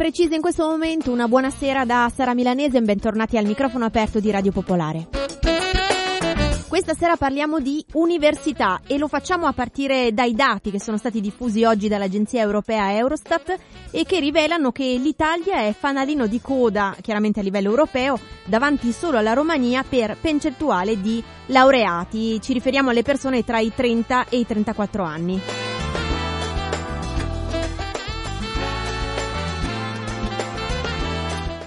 Le 0.00 0.06
20 0.06 0.16
precise 0.16 0.34
in 0.34 0.40
questo 0.40 0.66
momento, 0.66 1.12
una 1.12 1.28
buonasera 1.28 1.84
da 1.84 2.10
Sara 2.14 2.32
Milanese 2.32 2.78
e 2.78 2.80
bentornati 2.80 3.36
al 3.36 3.44
microfono 3.44 3.84
aperto 3.84 4.18
di 4.18 4.30
Radio 4.30 4.50
Popolare. 4.50 5.08
Questa 6.68 6.94
sera 6.94 7.16
parliamo 7.16 7.60
di 7.60 7.84
università 7.92 8.80
e 8.86 8.96
lo 8.96 9.08
facciamo 9.08 9.44
a 9.44 9.52
partire 9.52 10.14
dai 10.14 10.32
dati 10.34 10.70
che 10.70 10.80
sono 10.80 10.96
stati 10.96 11.20
diffusi 11.20 11.64
oggi 11.64 11.88
dall'agenzia 11.88 12.40
europea 12.40 12.94
Eurostat 12.94 13.58
e 13.90 14.04
che 14.04 14.20
rivelano 14.20 14.72
che 14.72 14.84
l'Italia 14.84 15.66
è 15.66 15.74
fanalino 15.78 16.26
di 16.26 16.40
coda, 16.40 16.96
chiaramente 17.02 17.40
a 17.40 17.42
livello 17.42 17.68
europeo, 17.68 18.18
davanti 18.46 18.92
solo 18.92 19.18
alla 19.18 19.34
Romania 19.34 19.84
per 19.86 20.16
percentuale 20.18 20.98
di 20.98 21.22
laureati. 21.46 22.40
Ci 22.40 22.54
riferiamo 22.54 22.88
alle 22.88 23.02
persone 23.02 23.44
tra 23.44 23.58
i 23.58 23.70
30 23.74 24.28
e 24.30 24.38
i 24.38 24.46
34 24.46 25.02
anni. 25.02 25.69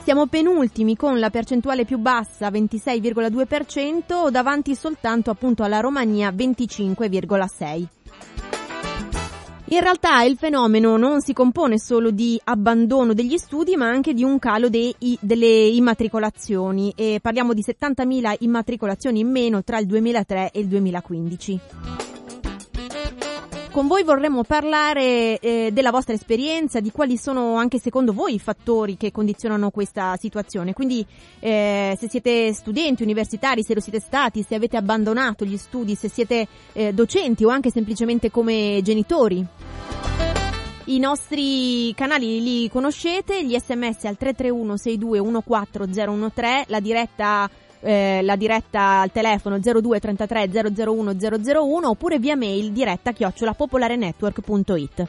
Siamo 0.04 0.28
penultimi 0.28 0.98
con 0.98 1.18
la 1.18 1.30
percentuale 1.30 1.86
più 1.86 1.98
bassa, 1.98 2.50
26,2%, 2.50 4.30
davanti 4.30 4.76
soltanto 4.76 5.30
appunto 5.30 5.64
alla 5.64 5.80
Romania, 5.80 6.30
25,6%. 6.30 7.88
In 9.68 9.80
realtà 9.80 10.22
il 10.24 10.36
fenomeno 10.36 10.98
non 10.98 11.22
si 11.22 11.32
compone 11.32 11.80
solo 11.80 12.12
di 12.12 12.38
abbandono 12.44 13.14
degli 13.14 13.38
studi 13.38 13.78
ma 13.78 13.88
anche 13.88 14.14
di 14.14 14.26
un 14.26 14.40
calo 14.40 14.68
dei, 14.68 14.94
delle 15.22 15.48
immatricolazioni 15.48 16.92
e 16.98 17.20
parliamo 17.22 17.54
di 17.54 17.64
70.000 17.66 18.36
immatricolazioni 18.40 19.22
in 19.22 19.32
meno 19.32 19.64
tra 19.64 19.80
il 19.80 19.86
2003 19.86 20.52
e 20.52 20.60
il 20.60 20.68
2015. 20.68 21.60
Con 23.74 23.88
voi 23.88 24.04
vorremmo 24.04 24.44
parlare 24.44 25.40
eh, 25.40 25.72
della 25.74 25.90
vostra 25.90 26.14
esperienza, 26.14 26.80
di 26.80 26.92
quali 26.92 27.18
sono 27.18 27.56
anche 27.56 27.80
secondo 27.80 28.14
voi 28.14 28.36
i 28.36 28.40
fattori 28.40 28.98
che 28.98 29.12
condizionano 29.12 29.72
questa 29.72 30.16
situazione. 30.16 30.74
Quindi 30.74 31.04
eh, 31.40 31.98
se 31.98 32.08
siete 32.08 32.54
studenti 32.54 33.02
universitari, 33.02 33.64
se 33.64 33.74
lo 33.74 33.80
siete 33.80 34.00
stati, 34.00 34.46
se 34.48 34.54
avete 34.54 34.78
abbandonato 34.78 35.44
gli 35.44 35.58
studi, 35.58 35.96
se 35.96 36.08
siete 36.08 36.48
eh, 36.74 36.94
docenti 36.94 37.46
o 37.46 37.50
anche 37.50 37.72
semplicemente 37.72 38.30
come 38.30 38.80
genitori. 38.84 39.44
I 40.86 41.00
nostri 41.00 41.94
canali 41.96 42.44
li 42.44 42.70
conoscete, 42.70 43.44
gli 43.44 43.58
sms 43.58 44.04
al 44.04 44.18
331 44.18 44.78
62 44.78 45.20
14013, 45.42 46.66
la 46.68 46.80
diretta 46.80 47.50
eh, 47.84 48.22
la 48.24 48.36
diretta 48.36 49.02
al 49.02 49.12
telefono 49.12 49.60
02 49.60 50.00
33 50.00 50.50
001 50.74 51.16
001 51.20 51.90
oppure 51.90 52.20
via 52.20 52.36
mail 52.36 52.72
diretta 52.72 53.12
chiocciola 53.12 53.54
popolarenetwork.it. 53.54 55.08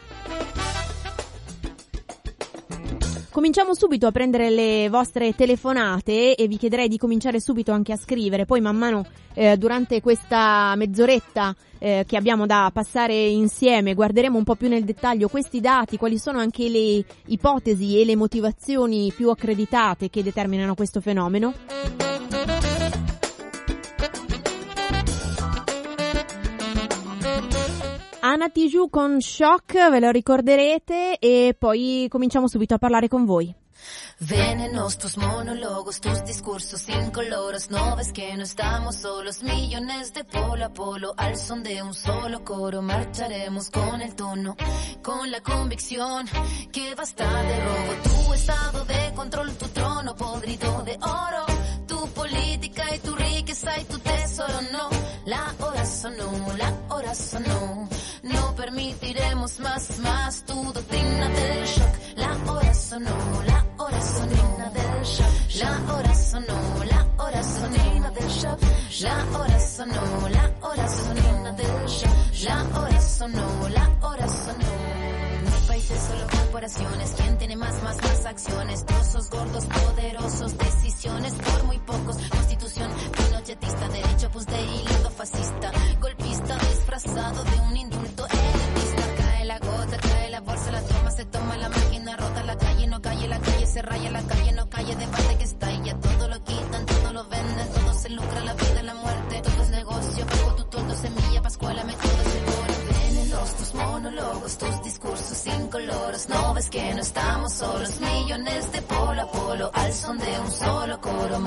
Cominciamo 3.35 3.75
subito 3.75 4.07
a 4.07 4.13
prendere 4.13 4.49
le 4.49 4.89
vostre 4.89 5.35
telefonate 5.35 6.37
e 6.37 6.47
vi 6.47 6.57
chiederei 6.57 6.87
di 6.87 6.99
cominciare 6.99 7.41
subito 7.41 7.73
anche 7.73 7.93
a 7.93 7.97
scrivere, 7.97 8.47
poi 8.47 8.61
man 8.61 8.77
mano 8.77 9.05
eh, 9.35 9.57
durante 9.57 10.01
questa 10.01 10.73
mezz'oretta 10.77 11.53
eh, 11.79 12.05
che 12.07 12.17
abbiamo 12.17 12.47
da 12.47 12.71
passare 12.73 13.15
insieme 13.15 13.95
guarderemo 13.95 14.39
un 14.39 14.45
po' 14.45 14.55
più 14.55 14.69
nel 14.69 14.85
dettaglio 14.85 15.27
questi 15.27 15.61
dati, 15.61 15.97
quali 15.97 16.17
sono 16.17 16.39
anche 16.39 16.69
le 16.69 17.05
ipotesi 17.27 18.01
e 18.01 18.05
le 18.05 18.15
motivazioni 18.15 19.13
più 19.15 19.31
accreditate 19.31 20.11
che 20.11 20.23
determinano 20.23 20.77
questo 20.77 21.01
fenomeno. 21.01 22.14
Anna 28.21 28.49
Tijoux 28.49 28.89
con 28.91 29.19
Shock, 29.19 29.91
ve 29.91 30.01
lo 30.01 30.11
ricorderete 30.11 31.19
e 31.19 31.55
poi 31.59 32.07
cominciamo 32.11 32.49
subito 32.49 32.75
a 32.75 32.79
parlare 32.79 33.07
con 33.07 33.25
voi. 33.25 33.55
Venenos 34.19 34.97
tus 34.97 35.17
monólogos, 35.19 36.01
tus 36.01 36.25
discursos 36.25 36.89
incoloros, 36.89 37.71
no 37.71 37.97
ves 37.97 38.13
que 38.13 38.35
no 38.37 38.45
estamos 38.45 38.97
solos, 38.97 39.43
millones 39.43 40.15
de 40.15 40.25
polo 40.25 40.65
a 40.65 40.69
polo, 40.71 41.15
al 41.17 41.37
son 41.37 41.63
de 41.63 41.83
un 41.83 41.93
solo 41.93 42.45
coro, 42.45 42.81
marcharemos 42.81 43.71
con 43.71 44.01
el 44.01 44.15
tono, 44.15 44.57
con 45.03 45.31
la 45.31 45.41
convicción 45.41 46.27
que 46.73 46.95
basta 46.95 47.25
de 47.25 47.61
robo, 47.61 47.93
tu 48.05 48.33
estado 48.33 48.85
de 48.85 49.13
control, 49.15 49.57
tu 49.57 49.69
trono 49.69 50.15
podrido 50.15 50.83
de 50.85 50.97
oro, 51.01 51.54
política 52.65 52.95
y 52.95 52.99
tu 53.01 53.15
riqueza 53.15 53.79
y 53.79 53.85
tu 53.85 53.99
tesoro, 53.99 54.61
no, 54.73 54.89
la 55.27 55.55
hora 55.61 55.85
sonó, 55.85 56.33
la 56.57 56.73
hora 56.89 57.15
sonó. 57.15 57.89
No 58.23 58.55
permitiremos 58.57 59.61
más, 59.61 59.99
más 59.99 60.45
tu 60.45 60.73
doctrina 60.73 61.29
del 61.29 61.65
shock. 61.67 61.95
La 62.17 62.53
hora 62.53 62.75
sonó, 62.75 63.43
la 63.47 63.67
hora 63.77 64.01
sonó 64.01 64.71
del 64.73 65.05
shock. 65.05 65.61
La 65.61 65.95
hora 65.95 66.15
sonó, 66.15 66.85
la 66.85 67.07
hora 67.19 67.43
sonó 67.43 68.11
del 68.11 68.29
shock. 68.29 68.61
La 69.03 69.39
hora 69.39 69.61
sonó, 69.61 70.29
la 70.31 70.53
hora 70.63 70.89
sonó 70.89 71.53
del 71.53 71.87
shock. 71.87 72.45
La 72.45 72.81
hora 72.81 73.01
sonó, 73.01 73.69
la 73.69 73.91
hora 74.01 74.29
sonó. 74.29 74.67
No 75.45 75.67
países, 75.69 76.01
solo 76.01 76.34
¿Quién 76.55 77.37
tiene 77.37 77.57
más, 77.57 77.83
más, 77.83 77.97
más 77.97 78.27
acciones? 78.27 78.87
Trozos 78.87 79.29
gordos, 79.29 79.67
poderosos, 79.67 80.57
decisiones 80.57 81.33
por 81.35 81.65
muy 81.65 81.79
pocos. 81.81 82.17
Constitución 82.29 82.91
pinochetista, 83.11 83.89
derecho 83.89 84.31
pues 84.33 84.47
de 84.47 84.63
hilo 84.63 85.11
fascista. 85.11 85.73
Golpista 86.01 86.57
disfrazado 86.59 87.43
de 87.43 87.61
un 87.61 87.77
ves 106.55 106.71
que 106.71 106.95
no 106.95 107.01
estamos 107.01 107.53
solos, 107.53 108.01
millones 108.01 108.71
de 108.73 108.83
polo 108.83 109.23
a 109.23 109.31
polo, 109.31 109.71
al 109.75 109.93
son 109.93 110.19
de 110.19 110.41
un 110.41 110.51
solo 110.51 111.01
coro. 111.01 111.39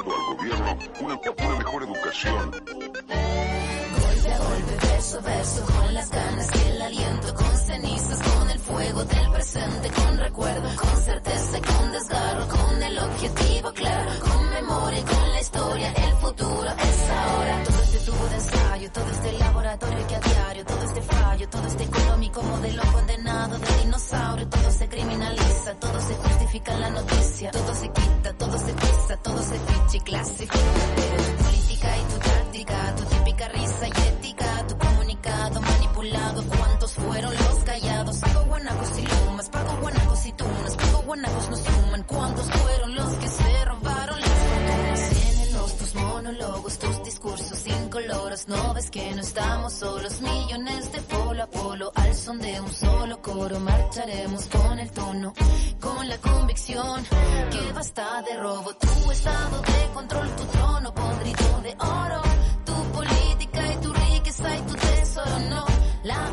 Al 0.00 0.36
gobierno 0.36 0.78
una, 1.00 1.20
una 1.46 1.58
mejor 1.58 1.82
educación. 1.82 2.50
Golpe 2.50 4.32
a 4.32 4.38
golpe, 4.38 4.86
verso 4.86 5.18
a 5.18 5.20
verso, 5.22 5.64
con 5.64 5.94
las 5.94 6.10
ganas 6.10 6.48
y 6.54 6.68
el 6.70 6.82
aliento, 6.82 7.34
con 7.34 7.56
cenizas, 7.56 8.18
con 8.22 8.50
el 8.50 8.58
fuego 8.58 9.04
del 9.04 9.30
presente, 9.30 9.90
con 9.90 10.18
recuerdo, 10.18 10.68
con 10.76 10.96
certeza 11.02 11.58
y 11.58 11.62
con 11.62 11.92
desgarro, 11.92 12.48
con 12.48 12.82
el 12.82 12.98
objetivo 12.98 13.72
claro, 13.72 14.10
con 14.20 14.50
memoria 14.50 15.00
y 15.00 15.04
con 15.04 15.32
la 15.32 15.40
historia, 15.40 15.92
el 15.92 16.12
futuro 16.14 16.66
es 16.66 17.10
ahora. 17.10 17.62
Todo 17.64 17.82
este 17.82 17.98
tubo 18.10 18.26
de 18.26 18.34
ensayo, 18.34 18.92
todo 18.92 19.10
este 19.10 19.32
laboratorio 19.38 20.06
que 20.06 20.14
a 20.14 20.20
diario, 20.20 20.64
este 20.98 21.14
fallo, 21.14 21.48
todo 21.50 21.66
este 21.66 21.84
económico 21.84 22.42
modelo 22.42 22.82
condenado 22.90 23.58
de 23.58 23.66
dinosaurio, 23.84 24.48
todo 24.48 24.70
se 24.70 24.88
criminaliza, 24.88 25.74
todo 25.78 26.00
se 26.00 26.14
justifica 26.14 26.72
en 26.72 26.80
la 26.80 26.90
noticia, 26.90 27.50
todo 27.50 27.74
se 27.74 27.88
quita, 27.88 28.32
todo 28.38 28.58
se 28.58 28.72
pisa, 28.72 29.16
todo 29.22 29.38
se 29.42 29.58
ficha 29.58 29.96
y 29.96 30.00
pero 30.00 31.22
tu 31.22 31.44
política 31.44 31.96
y 31.98 32.12
tu 32.12 32.18
táctica, 32.18 32.94
tu 32.96 33.04
típica 33.04 33.48
risa 33.48 33.88
y 33.88 34.08
ética, 34.08 34.66
tu 34.68 34.78
comunicado 34.78 35.60
manipulado, 35.60 36.44
¿cuántos 36.44 36.92
fueron 36.94 37.15
estamos 49.36 49.72
solos, 49.74 50.20
millones 50.22 50.92
de 50.92 51.00
polo 51.02 51.42
a 51.42 51.46
polo, 51.46 51.92
al 51.94 52.14
son 52.14 52.38
de 52.38 52.58
un 52.58 52.72
solo 52.72 53.20
coro. 53.20 53.60
Marcharemos 53.60 54.46
con 54.46 54.78
el 54.78 54.90
tono, 54.90 55.34
con 55.78 56.08
la 56.08 56.16
convicción 56.18 57.04
que 57.50 57.72
basta 57.74 58.22
de 58.22 58.34
robo. 58.38 58.72
Tu 58.76 59.10
estado 59.12 59.60
de 59.60 59.92
control, 59.92 60.36
tu 60.36 60.44
trono 60.44 60.94
podrido 60.94 61.60
de 61.62 61.76
oro, 61.78 62.22
tu 62.64 62.76
política 62.96 63.72
y 63.74 63.76
tu 63.76 63.92
riqueza 63.92 64.56
y 64.56 64.60
tu 64.62 64.74
tesoro. 64.74 65.38
No, 65.50 65.66
la 66.04 66.32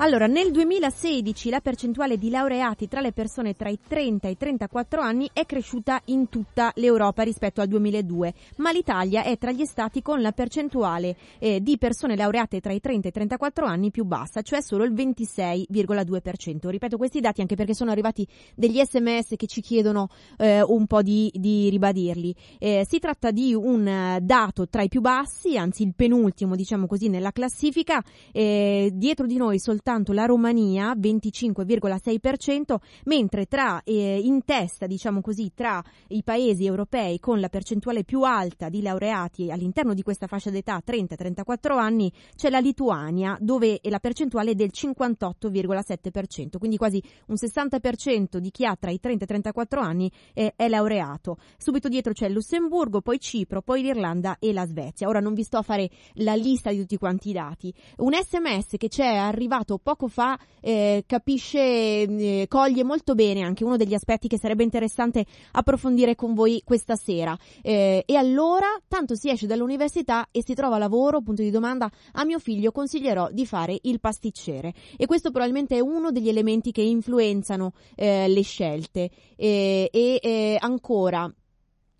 Allora, 0.00 0.28
nel 0.28 0.52
2016 0.52 1.50
la 1.50 1.58
percentuale 1.58 2.18
di 2.18 2.30
laureati 2.30 2.86
tra 2.86 3.00
le 3.00 3.10
persone 3.10 3.54
tra 3.54 3.68
i 3.68 3.80
30 3.84 4.28
e 4.28 4.30
i 4.30 4.36
34 4.36 5.00
anni 5.00 5.28
è 5.32 5.44
cresciuta 5.44 6.00
in 6.04 6.28
tutta 6.28 6.70
l'Europa 6.76 7.24
rispetto 7.24 7.60
al 7.60 7.66
2002, 7.66 8.32
ma 8.58 8.70
l'Italia 8.70 9.24
è 9.24 9.36
tra 9.38 9.50
gli 9.50 9.64
stati 9.64 10.00
con 10.00 10.20
la 10.20 10.30
percentuale 10.30 11.16
eh, 11.40 11.60
di 11.60 11.78
persone 11.78 12.14
laureate 12.14 12.60
tra 12.60 12.72
i 12.72 12.78
30 12.78 13.06
e 13.06 13.10
i 13.10 13.12
34 13.12 13.66
anni 13.66 13.90
più 13.90 14.04
bassa, 14.04 14.40
cioè 14.42 14.62
solo 14.62 14.84
il 14.84 14.92
26,2%. 14.92 16.68
Ripeto 16.68 16.96
questi 16.96 17.18
dati 17.18 17.40
anche 17.40 17.56
perché 17.56 17.74
sono 17.74 17.90
arrivati 17.90 18.24
degli 18.54 18.80
sms 18.80 19.34
che 19.34 19.48
ci 19.48 19.60
chiedono 19.60 20.10
eh, 20.36 20.62
un 20.62 20.86
po' 20.86 21.02
di, 21.02 21.28
di 21.34 21.70
ribadirli. 21.70 22.36
Eh, 22.60 22.86
si 22.88 23.00
tratta 23.00 23.32
di 23.32 23.52
un 23.52 23.84
eh, 23.84 24.20
dato 24.22 24.68
tra 24.68 24.82
i 24.82 24.88
più 24.88 25.00
bassi, 25.00 25.58
anzi 25.58 25.82
il 25.82 25.94
penultimo, 25.96 26.54
diciamo 26.54 26.86
così, 26.86 27.08
nella 27.08 27.32
classifica. 27.32 28.00
Eh, 28.30 28.92
dietro 28.94 29.26
di 29.26 29.36
noi 29.36 29.58
soltanto 29.58 29.86
la 29.88 30.26
Romania, 30.26 30.92
25,6%, 30.92 32.76
mentre 33.04 33.46
tra, 33.46 33.80
eh, 33.84 34.20
in 34.22 34.44
testa, 34.44 34.86
diciamo 34.86 35.22
così, 35.22 35.52
tra 35.54 35.82
i 36.08 36.22
paesi 36.22 36.66
europei 36.66 37.18
con 37.18 37.40
la 37.40 37.48
percentuale 37.48 38.04
più 38.04 38.20
alta 38.20 38.68
di 38.68 38.82
laureati 38.82 39.50
all'interno 39.50 39.94
di 39.94 40.02
questa 40.02 40.26
fascia 40.26 40.50
d'età, 40.50 40.82
30-34 40.84 41.78
anni, 41.78 42.12
c'è 42.36 42.50
la 42.50 42.58
Lituania, 42.58 43.38
dove 43.40 43.80
la 43.84 43.98
percentuale 43.98 44.50
è 44.50 44.54
del 44.54 44.70
58,7%, 44.74 46.58
quindi 46.58 46.76
quasi 46.76 47.02
un 47.28 47.36
60% 47.36 48.36
di 48.36 48.50
chi 48.50 48.66
ha 48.66 48.76
tra 48.78 48.90
i 48.90 49.00
30 49.00 49.22
e 49.22 49.24
i 49.24 49.28
34 49.28 49.80
anni 49.80 50.12
eh, 50.34 50.52
è 50.54 50.68
laureato. 50.68 51.38
Subito 51.56 51.88
dietro 51.88 52.12
c'è 52.12 52.26
il 52.26 52.34
Lussemburgo, 52.34 53.00
poi 53.00 53.18
Cipro, 53.18 53.62
poi 53.62 53.80
l'Irlanda 53.80 54.36
e 54.38 54.52
la 54.52 54.66
Svezia. 54.66 55.08
Ora 55.08 55.20
non 55.20 55.32
vi 55.32 55.44
sto 55.44 55.56
a 55.56 55.62
fare 55.62 55.88
la 56.14 56.34
lista 56.34 56.70
di 56.70 56.78
tutti 56.78 56.98
quanti 56.98 57.30
i 57.30 57.32
dati. 57.32 57.72
Un 57.96 58.12
sms 58.12 58.74
che 58.76 58.88
ci 58.88 59.00
è 59.00 59.16
arrivato 59.16 59.77
poco 59.82 60.08
fa 60.08 60.38
eh, 60.60 61.04
capisce, 61.06 61.58
eh, 61.58 62.46
coglie 62.48 62.84
molto 62.84 63.14
bene 63.14 63.42
anche 63.42 63.64
uno 63.64 63.76
degli 63.76 63.94
aspetti 63.94 64.28
che 64.28 64.38
sarebbe 64.38 64.62
interessante 64.62 65.24
approfondire 65.52 66.14
con 66.14 66.34
voi 66.34 66.62
questa 66.64 66.96
sera. 66.96 67.36
Eh, 67.62 68.02
e 68.06 68.16
allora, 68.16 68.66
tanto 68.86 69.14
si 69.14 69.30
esce 69.30 69.46
dall'università 69.46 70.28
e 70.30 70.42
si 70.44 70.54
trova 70.54 70.78
lavoro, 70.78 71.20
punto 71.20 71.42
di 71.42 71.50
domanda, 71.50 71.90
a 72.12 72.24
mio 72.24 72.38
figlio 72.38 72.72
consiglierò 72.72 73.28
di 73.30 73.46
fare 73.46 73.78
il 73.82 74.00
pasticcere. 74.00 74.72
E 74.96 75.06
questo 75.06 75.30
probabilmente 75.30 75.76
è 75.76 75.80
uno 75.80 76.10
degli 76.10 76.28
elementi 76.28 76.72
che 76.72 76.82
influenzano 76.82 77.72
eh, 77.94 78.28
le 78.28 78.42
scelte. 78.42 79.10
Eh, 79.36 79.88
e 79.92 80.18
eh, 80.22 80.56
ancora, 80.60 81.32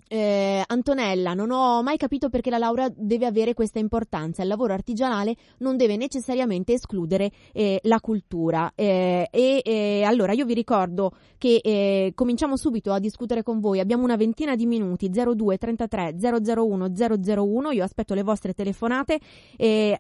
eh, 0.09 0.63
Antonella, 0.67 1.35
non 1.35 1.51
ho 1.51 1.83
mai 1.83 1.97
capito 1.99 2.31
perché 2.31 2.51
la 2.51 2.59
laurea 2.59 2.91
deve 2.95 3.27
avere 3.27 3.55
questa 3.55 3.79
importanza. 3.79 4.43
Il 4.43 4.49
lavoro 4.49 4.73
artigianale 4.73 5.37
non 5.59 5.77
deve 5.77 5.97
necessariamente 5.97 6.73
escludere 6.73 7.31
eh, 7.53 7.79
la 7.85 8.01
cultura. 8.01 8.73
Eh, 8.75 9.29
e 9.31 9.63
eh, 9.63 10.03
allora 10.05 10.33
io 10.33 10.47
vi 10.47 10.55
ricordo 10.55 11.13
che 11.37 11.61
eh, 11.63 12.13
cominciamo 12.15 12.57
subito 12.57 12.93
a 12.93 12.99
discutere 12.99 13.43
con 13.43 13.61
voi. 13.61 13.81
Abbiamo 13.81 14.05
una 14.05 14.17
ventina 14.17 14.57
di 14.57 14.67
minuti 14.67 15.11
02 15.11 15.59
33 15.59 16.17
001 16.19 16.93
001. 16.97 17.71
Io 17.73 17.85
aspetto 17.85 18.15
le 18.15 18.23
vostre 18.23 18.55
telefonate. 18.55 19.21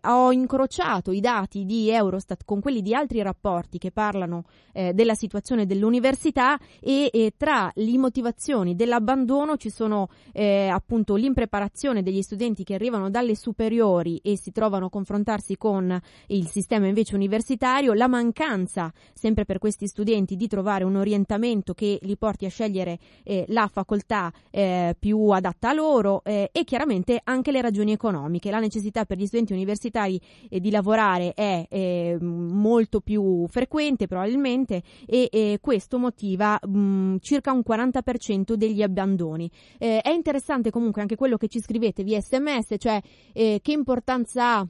Ho 0.02 0.32
incrociato 0.32 1.12
i 1.12 1.20
dati 1.20 1.64
di 1.64 1.90
Eurostat 1.90 2.44
con 2.44 2.60
quelli 2.60 2.80
di 2.80 2.94
altri 2.94 3.20
rapporti 3.22 3.78
che 3.78 3.90
parlano 3.90 4.44
eh, 4.72 4.92
della 4.94 5.14
situazione 5.14 5.66
dell'università 5.66 6.58
e 6.80 7.34
tra 7.36 7.70
le 7.74 7.98
motivazioni 7.98 8.74
dell'abbandono 8.74 9.56
ci 9.56 9.70
sono 9.70 9.97
eh, 10.32 10.68
appunto 10.68 11.16
l'impreparazione 11.16 12.02
degli 12.02 12.22
studenti 12.22 12.64
che 12.64 12.74
arrivano 12.74 13.10
dalle 13.10 13.34
superiori 13.34 14.20
e 14.22 14.36
si 14.36 14.52
trovano 14.52 14.86
a 14.86 14.90
confrontarsi 14.90 15.56
con 15.56 15.98
il 16.28 16.46
sistema 16.48 16.86
invece 16.86 17.14
universitario, 17.14 17.92
la 17.94 18.08
mancanza 18.08 18.92
sempre 19.14 19.44
per 19.44 19.58
questi 19.58 19.86
studenti 19.86 20.36
di 20.36 20.46
trovare 20.46 20.84
un 20.84 20.96
orientamento 20.96 21.74
che 21.74 21.98
li 22.02 22.16
porti 22.16 22.46
a 22.46 22.50
scegliere 22.50 22.98
eh, 23.24 23.44
la 23.48 23.68
facoltà 23.72 24.32
eh, 24.50 24.94
più 24.98 25.28
adatta 25.28 25.70
a 25.70 25.72
loro 25.72 26.22
eh, 26.24 26.50
e 26.52 26.64
chiaramente 26.64 27.20
anche 27.24 27.50
le 27.50 27.60
ragioni 27.60 27.92
economiche. 27.92 28.50
La 28.50 28.60
necessità 28.60 29.04
per 29.04 29.18
gli 29.18 29.26
studenti 29.26 29.52
universitari 29.52 30.20
eh, 30.48 30.60
di 30.60 30.70
lavorare 30.70 31.32
è 31.34 31.66
eh, 31.68 32.16
molto 32.20 33.00
più 33.00 33.46
frequente 33.48 34.06
probabilmente 34.06 34.82
e 35.06 35.58
questo 35.60 35.98
motiva 35.98 36.58
mh, 36.60 37.16
circa 37.20 37.52
un 37.52 37.62
40% 37.66 38.54
degli 38.54 38.82
abbandoni. 38.82 39.50
Eh, 39.88 40.02
è 40.02 40.10
interessante 40.10 40.70
comunque 40.70 41.00
anche 41.00 41.16
quello 41.16 41.38
che 41.38 41.48
ci 41.48 41.60
scrivete 41.60 42.02
via 42.02 42.20
sms, 42.20 42.74
cioè 42.76 43.00
eh, 43.32 43.60
che 43.62 43.72
importanza 43.72 44.58
ha 44.58 44.66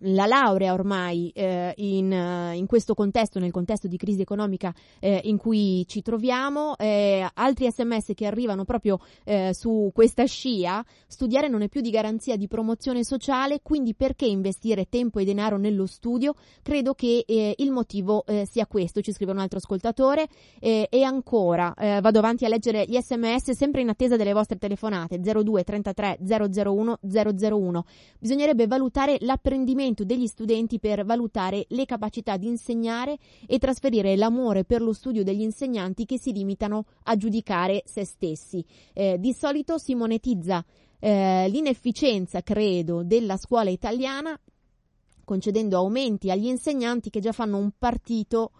la 0.00 0.26
laurea 0.26 0.72
ormai 0.72 1.30
eh, 1.34 1.72
in, 1.76 2.10
uh, 2.10 2.54
in, 2.54 2.66
questo 2.66 2.94
contesto, 2.94 3.38
nel 3.38 3.50
contesto 3.50 3.88
di 3.88 3.96
crisi 3.96 4.20
economica 4.20 4.74
eh, 5.00 5.20
in 5.24 5.36
cui 5.36 5.84
ci 5.86 6.02
troviamo, 6.02 6.76
eh, 6.76 7.26
altri 7.34 7.70
sms 7.70 8.12
che 8.14 8.26
arrivano 8.26 8.64
proprio 8.64 8.98
eh, 9.24 9.50
su 9.52 9.90
questa 9.94 10.24
scia, 10.24 10.84
studiare 11.06 11.48
non 11.48 11.62
è 11.62 11.68
più 11.68 11.80
di 11.80 11.90
garanzia 11.90 12.36
di 12.36 12.48
promozione 12.48 13.04
sociale, 13.04 13.60
quindi 13.62 13.94
perché 13.94 14.26
investire 14.26 14.88
tempo 14.88 15.18
e 15.18 15.24
denaro 15.24 15.56
nello 15.56 15.86
studio? 15.86 16.34
Credo 16.62 16.94
che 16.94 17.24
eh, 17.26 17.54
il 17.58 17.70
motivo 17.70 18.24
eh, 18.26 18.46
sia 18.50 18.66
questo, 18.66 19.00
ci 19.00 19.12
scrive 19.12 19.32
un 19.32 19.38
altro 19.38 19.58
ascoltatore 19.58 20.28
e 20.58 21.02
ancora 21.02 21.74
vado 21.76 22.18
avanti 22.18 22.44
a 22.44 22.48
leggere 22.48 22.84
gli 22.86 22.98
sms 22.98 23.50
sempre 23.52 23.80
in 23.82 23.88
attesa 23.88 24.16
delle 24.16 24.32
vostre 24.32 24.58
telefonate 24.58 25.20
02 25.20 25.62
33 25.62 26.18
001 26.20 26.98
001. 27.00 27.84
Bisognerebbe 28.18 28.66
valutare 28.66 29.18
l'apprendimento 29.20 29.83
degli 29.92 30.26
studenti 30.26 30.78
per 30.78 31.04
valutare 31.04 31.66
le 31.68 31.84
capacità 31.84 32.36
di 32.36 32.46
insegnare 32.46 33.18
e 33.46 33.58
trasferire 33.58 34.16
l'amore 34.16 34.64
per 34.64 34.80
lo 34.80 34.92
studio 34.92 35.22
degli 35.22 35.42
insegnanti 35.42 36.06
che 36.06 36.18
si 36.18 36.32
limitano 36.32 36.86
a 37.04 37.16
giudicare 37.16 37.82
se 37.84 38.04
stessi. 38.04 38.64
Eh, 38.92 39.18
di 39.18 39.32
solito 39.34 39.76
si 39.78 39.94
monetizza 39.94 40.64
eh, 40.98 41.46
l'inefficienza, 41.48 42.42
credo, 42.42 43.02
della 43.02 43.36
scuola 43.36 43.70
italiana 43.70 44.38
concedendo 45.24 45.76
aumenti 45.76 46.30
agli 46.30 46.46
insegnanti 46.46 47.10
che 47.10 47.20
già 47.20 47.32
fanno 47.32 47.58
un 47.58 47.70
partito 47.78 48.52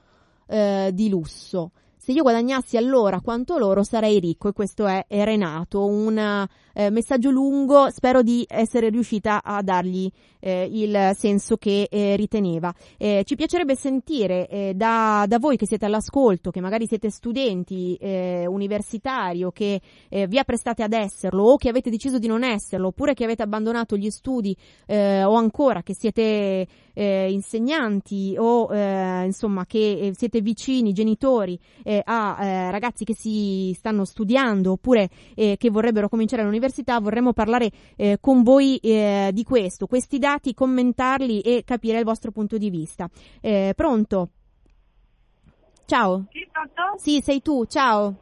eh, 0.47 0.91
di 0.93 1.09
lusso. 1.09 1.73
Se 1.97 2.13
io 2.13 2.23
guadagnassi 2.23 2.77
allora 2.77 3.21
quanto 3.21 3.57
loro 3.57 3.83
sarei 3.83 4.19
ricco 4.19 4.49
e 4.49 4.53
questo 4.53 4.87
è, 4.87 5.07
è 5.07 5.25
Renato, 5.25 5.87
un 5.87 6.47
eh, 6.75 6.91
messaggio 6.91 7.31
lungo, 7.31 7.91
spero 7.91 8.23
di 8.23 8.45
essere 8.49 8.91
riuscita 8.91 9.43
a 9.43 9.63
dargli 9.63 10.11
eh, 10.45 10.69
il 10.71 11.13
senso 11.15 11.57
che 11.57 11.89
eh, 11.91 12.17
riteneva. 12.17 12.75
Eh, 12.99 13.23
ci 13.25 13.35
piacerebbe 13.35 13.75
sentire 13.75 14.47
eh, 14.49 14.73
da, 14.75 15.25
da, 15.27 15.39
voi 15.39 15.57
che 15.57 15.67
siete 15.67 15.87
all'ascolto, 15.87 16.51
che 16.51 16.61
magari 16.61 16.87
siete 16.87 17.09
studenti 17.09 17.97
eh, 17.99 18.45
universitari 18.47 19.43
o 19.45 19.51
che 19.51 19.81
vi 20.09 20.39
apprestate 20.39 20.83
ad 20.83 20.93
esserlo 20.93 21.45
o 21.45 21.57
che 21.57 21.69
avete 21.69 21.91
deciso 21.91 22.19
di 22.19 22.27
non 22.27 22.43
esserlo 22.43 22.89
oppure 22.89 23.15
che 23.15 23.25
avete 23.25 23.43
abbandonato 23.43 23.97
gli 23.97 24.11
studi 24.11 24.57
o 24.87 25.35
ancora 25.35 25.83
che 25.83 25.95
siete 25.95 26.67
insegnanti 26.95 28.35
o 28.39 28.73
insomma 29.25 29.65
che 29.67 30.13
siete 30.15 30.41
vicini, 30.41 30.93
genitori 30.93 31.59
a 32.05 32.71
ragazzi 32.71 33.05
che 33.05 33.15
si 33.15 33.73
stanno 33.77 34.05
studiando 34.05 34.73
oppure 34.73 35.09
che 35.35 35.71
vorrebbero 35.71 36.09
cominciare 36.09 36.43
all'università 36.43 36.64
all'università 36.65 36.99
vorremmo 36.99 37.33
parlare 37.33 37.71
eh, 37.97 38.19
con 38.21 38.43
voi 38.43 38.79
eh, 38.79 39.31
di 39.33 39.45
questo, 39.45 39.87
questi 39.87 40.19
dati, 40.19 40.55
commentarli 40.55 41.41
e 41.41 41.63
capire 41.65 41.99
il 41.99 42.05
vostro 42.05 42.31
punto 42.31 42.57
di 42.57 42.71
vista. 42.71 43.09
Eh, 43.41 43.73
pronto? 43.77 44.29
Ciao. 45.87 46.25
Sì, 46.31 46.49
pronto? 46.51 46.99
Sì, 46.99 47.21
sei 47.21 47.43
tu, 47.43 47.65
ciao. 47.67 48.15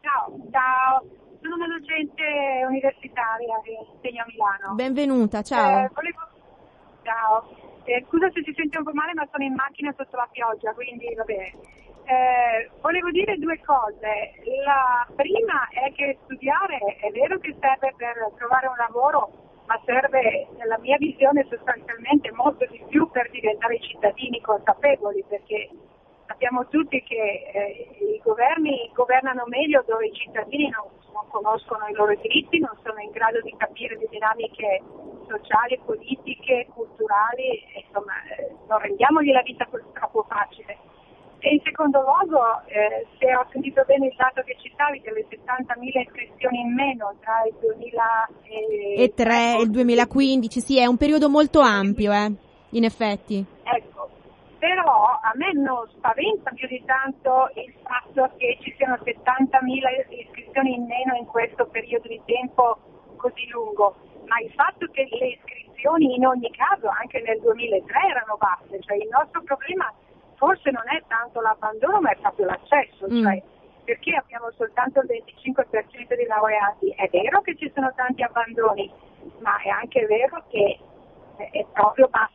Ciao, 0.00 0.36
ciao. 0.50 1.02
Sono 1.42 1.56
una 1.56 1.78
docente 1.78 2.22
universitaria 2.68 3.60
che 3.62 3.76
insegno 3.92 4.22
a 4.22 4.26
Milano. 4.26 4.74
Benvenuta, 4.74 5.42
ciao. 5.42 5.84
Eh, 5.84 5.90
volevo... 5.92 6.20
Ciao. 7.02 7.82
Eh, 7.84 8.02
scusa 8.08 8.30
se 8.32 8.42
si 8.44 8.52
sente 8.56 8.78
un 8.78 8.84
po' 8.84 8.94
male, 8.94 9.12
ma 9.12 9.28
sono 9.30 9.44
in 9.44 9.52
macchina 9.52 9.92
sotto 9.94 10.16
la 10.16 10.28
pioggia, 10.32 10.72
quindi 10.72 11.12
va 11.14 11.24
bene. 11.24 11.52
Eh, 12.06 12.70
volevo 12.82 13.10
dire 13.10 13.36
due 13.38 13.58
cose. 13.64 14.34
La 14.64 15.06
prima 15.14 15.68
è 15.70 15.90
che 15.92 16.18
studiare 16.24 16.78
è 17.00 17.10
vero 17.10 17.38
che 17.38 17.56
serve 17.58 17.94
per 17.96 18.30
trovare 18.36 18.66
un 18.66 18.76
lavoro, 18.76 19.30
ma 19.66 19.80
serve, 19.86 20.48
nella 20.58 20.78
mia 20.78 20.98
visione, 20.98 21.46
sostanzialmente 21.48 22.30
molto 22.32 22.66
di 22.66 22.82
più 22.88 23.10
per 23.10 23.30
diventare 23.30 23.80
cittadini 23.80 24.40
consapevoli, 24.42 25.24
perché 25.26 25.70
sappiamo 26.26 26.68
tutti 26.68 27.02
che 27.02 27.50
eh, 27.54 27.88
i 28.00 28.20
governi 28.22 28.90
governano 28.92 29.44
meglio 29.46 29.82
dove 29.86 30.06
i 30.06 30.12
cittadini 30.12 30.68
non, 30.68 30.84
non, 31.12 31.24
conoscono 31.30 31.86
i 31.86 31.94
loro 31.94 32.14
diritti, 32.16 32.58
non 32.58 32.76
sono 32.82 33.00
in 33.00 33.12
grado 33.12 33.40
di 33.40 33.54
capire 33.56 33.96
le 33.96 34.08
dinamiche 34.10 34.82
sociali, 35.26 35.80
politiche, 35.82 36.66
culturali, 36.74 37.64
insomma 37.82 38.12
eh, 38.36 38.54
non 38.68 38.78
rendiamogli 38.78 39.32
la 39.32 39.40
vita 39.40 39.66
troppo 39.94 40.26
facile. 40.28 40.92
E 41.44 41.52
in 41.52 41.60
secondo 41.62 42.00
luogo, 42.00 42.40
eh, 42.68 43.06
se 43.18 43.36
ho 43.36 43.44
sentito 43.52 43.84
bene 43.84 44.06
il 44.06 44.14
dato 44.16 44.40
che 44.46 44.56
citavi 44.58 45.02
delle 45.02 45.26
70.000 45.28 46.00
iscrizioni 46.00 46.60
in 46.60 46.72
meno 46.72 47.14
tra 47.20 47.44
il 47.44 47.54
2003 47.60 49.58
e 49.58 49.60
il 49.60 49.70
2015, 49.70 50.60
sì, 50.60 50.78
è 50.78 50.86
un 50.86 50.96
periodo 50.96 51.28
molto 51.28 51.60
ampio, 51.60 52.12
eh, 52.12 52.32
in 52.70 52.84
effetti. 52.84 53.44
Ecco, 53.62 54.08
però 54.58 55.20
a 55.20 55.32
me 55.34 55.52
non 55.52 55.86
spaventa 55.92 56.50
più 56.52 56.66
di 56.66 56.82
tanto 56.86 57.50
il 57.56 57.74
fatto 57.82 58.32
che 58.38 58.56
ci 58.62 58.72
siano 58.78 58.96
70.000 59.04 60.24
iscrizioni 60.24 60.76
in 60.76 60.86
meno 60.86 61.12
in 61.14 61.26
questo 61.26 61.66
periodo 61.66 62.08
di 62.08 62.22
tempo 62.24 62.78
così 63.16 63.46
lungo, 63.50 63.96
ma 64.24 64.40
il 64.40 64.50
fatto 64.52 64.86
che 64.92 65.06
le 65.10 65.36
iscrizioni 65.36 66.14
in 66.14 66.24
ogni 66.24 66.50
caso 66.52 66.88
anche 66.88 67.20
nel 67.20 67.38
2003 67.40 68.00
erano 68.08 68.38
basse, 68.38 68.80
cioè 68.80 68.96
il 68.96 69.08
nostro 69.10 69.42
problema 69.42 69.92
forse 70.36 70.70
non 70.70 70.84
è 70.88 71.02
tanto 71.34 71.40
l'abbandono 71.40 72.00
ma 72.00 72.10
è 72.10 72.16
proprio 72.16 72.46
l'accesso, 72.46 73.06
mm. 73.10 73.22
cioè 73.22 73.42
perché 73.84 74.14
abbiamo 74.14 74.50
soltanto 74.56 75.00
il 75.00 75.22
25% 75.44 76.16
di 76.16 76.24
laureati. 76.26 76.88
È 76.90 77.08
vero 77.10 77.42
che 77.42 77.54
ci 77.56 77.70
sono 77.74 77.92
tanti 77.94 78.22
abbandoni, 78.22 78.90
ma 79.40 79.58
è 79.58 79.68
anche 79.68 80.06
vero 80.06 80.42
che 80.48 80.78
è 81.36 81.66
proprio 81.72 82.08
bassa, 82.08 82.32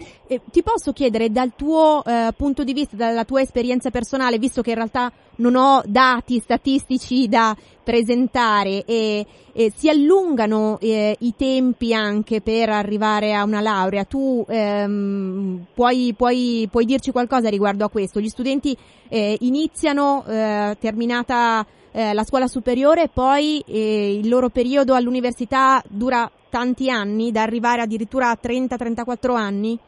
istruzione. 0.00 0.18
Eh, 0.26 0.40
ti 0.50 0.62
posso 0.62 0.92
chiedere 0.92 1.30
dal 1.30 1.52
tuo 1.56 2.02
eh, 2.04 2.32
punto 2.36 2.64
di 2.64 2.72
vista, 2.72 2.96
dalla 2.96 3.24
tua 3.24 3.42
esperienza 3.42 3.90
personale, 3.90 4.38
visto 4.38 4.62
che 4.62 4.70
in 4.70 4.76
realtà 4.76 5.12
non 5.36 5.56
ho 5.56 5.82
dati 5.86 6.38
statistici 6.38 7.28
da 7.28 7.56
presentare 7.82 8.84
e, 8.84 9.26
e 9.52 9.72
si 9.74 9.88
allungano 9.88 10.78
eh, 10.80 11.16
i 11.18 11.34
tempi 11.36 11.92
anche 11.94 12.40
per 12.40 12.68
arrivare 12.68 13.34
a 13.34 13.44
una 13.44 13.60
laurea. 13.60 14.04
Tu 14.04 14.44
ehm, 14.48 15.66
puoi, 15.74 16.14
puoi, 16.16 16.68
puoi, 16.70 16.84
dirci 16.84 17.10
qualcosa 17.10 17.48
riguardo 17.48 17.84
a 17.84 17.90
questo? 17.90 18.20
Gli 18.20 18.28
studenti 18.28 18.76
eh, 19.08 19.36
iniziano 19.40 20.24
eh, 20.26 20.76
terminata 20.78 21.66
eh, 21.92 22.12
la 22.12 22.22
scuola 22.22 22.46
superiore 22.46 23.04
e 23.04 23.10
poi 23.12 23.64
il 23.66 24.28
loro 24.28 24.48
periodo 24.48 24.94
all'università 24.94 25.82
dura 25.88 26.30
tanti 26.48 26.90
anni, 26.90 27.32
da 27.32 27.42
arrivare 27.42 27.82
addirittura 27.82 28.30
a 28.30 28.38
30-34 28.40 29.34
anni? 29.34 29.78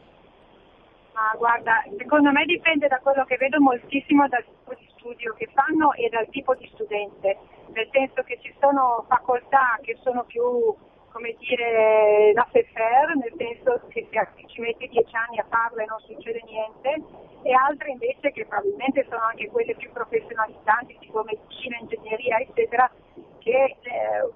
Ah, 1.23 1.37
guarda, 1.37 1.81
secondo 1.97 2.31
me 2.31 2.43
dipende 2.43 2.89
da 2.89 2.99
quello 2.99 3.23
che 3.23 3.37
vedo 3.37 3.57
moltissimo 3.61 4.27
dal 4.27 4.43
tipo 4.43 4.73
di 4.73 4.85
studio 4.97 5.33
che 5.35 5.47
fanno 5.53 5.93
e 5.93 6.09
dal 6.09 6.27
tipo 6.27 6.53
di 6.53 6.69
studente, 6.73 7.37
nel 7.71 7.87
senso 7.91 8.23
che 8.23 8.39
ci 8.41 8.53
sono 8.59 9.05
facoltà 9.07 9.79
che 9.81 9.97
sono 10.03 10.25
più, 10.25 10.43
come 11.13 11.33
dire, 11.39 12.33
la 12.33 12.45
faire, 12.51 13.15
nel 13.15 13.31
senso 13.37 13.87
che 13.87 14.05
se 14.11 14.47
ci 14.47 14.59
metti 14.59 14.89
dieci 14.89 15.15
anni 15.15 15.39
a 15.39 15.45
farlo 15.47 15.79
e 15.79 15.85
non 15.85 15.99
succede 16.01 16.41
niente, 16.43 17.01
e 17.43 17.53
altre 17.53 17.91
invece 17.91 18.33
che 18.33 18.45
probabilmente 18.45 19.05
sono 19.07 19.21
anche 19.23 19.47
quelle 19.47 19.75
più 19.75 19.93
professionalizzanti, 19.93 20.97
tipo 20.99 21.23
medicina, 21.23 21.77
ingegneria, 21.79 22.39
eccetera, 22.39 22.91
che 23.39 23.77
eh, 23.79 24.29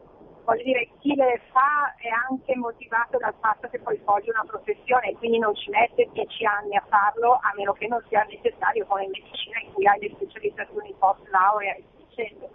voglio 0.48 0.64
dire, 0.64 0.88
chi 1.00 1.14
le 1.14 1.42
fa 1.52 1.94
è 1.98 2.08
anche 2.08 2.56
motivato 2.56 3.18
dal 3.18 3.36
fatto 3.42 3.68
che 3.68 3.80
poi 3.80 3.98
svolge 3.98 4.32
una 4.32 4.46
professione 4.48 5.14
quindi 5.18 5.40
non 5.40 5.54
ci 5.54 5.70
mette 5.70 6.08
dieci 6.14 6.46
anni 6.46 6.78
a 6.78 6.86
farlo 6.88 7.34
a 7.34 7.52
meno 7.58 7.74
che 7.74 7.88
non 7.88 8.02
sia 8.08 8.24
necessario 8.24 8.86
come 8.86 9.04
in 9.04 9.12
medicina 9.12 9.60
in 9.60 9.74
cui 9.74 9.86
hai 9.86 10.00
le 10.00 10.16
specializzazioni 10.16 10.96
post 10.98 11.28
laurea 11.28 11.76
e 11.76 11.84
dicendo. 11.98 12.50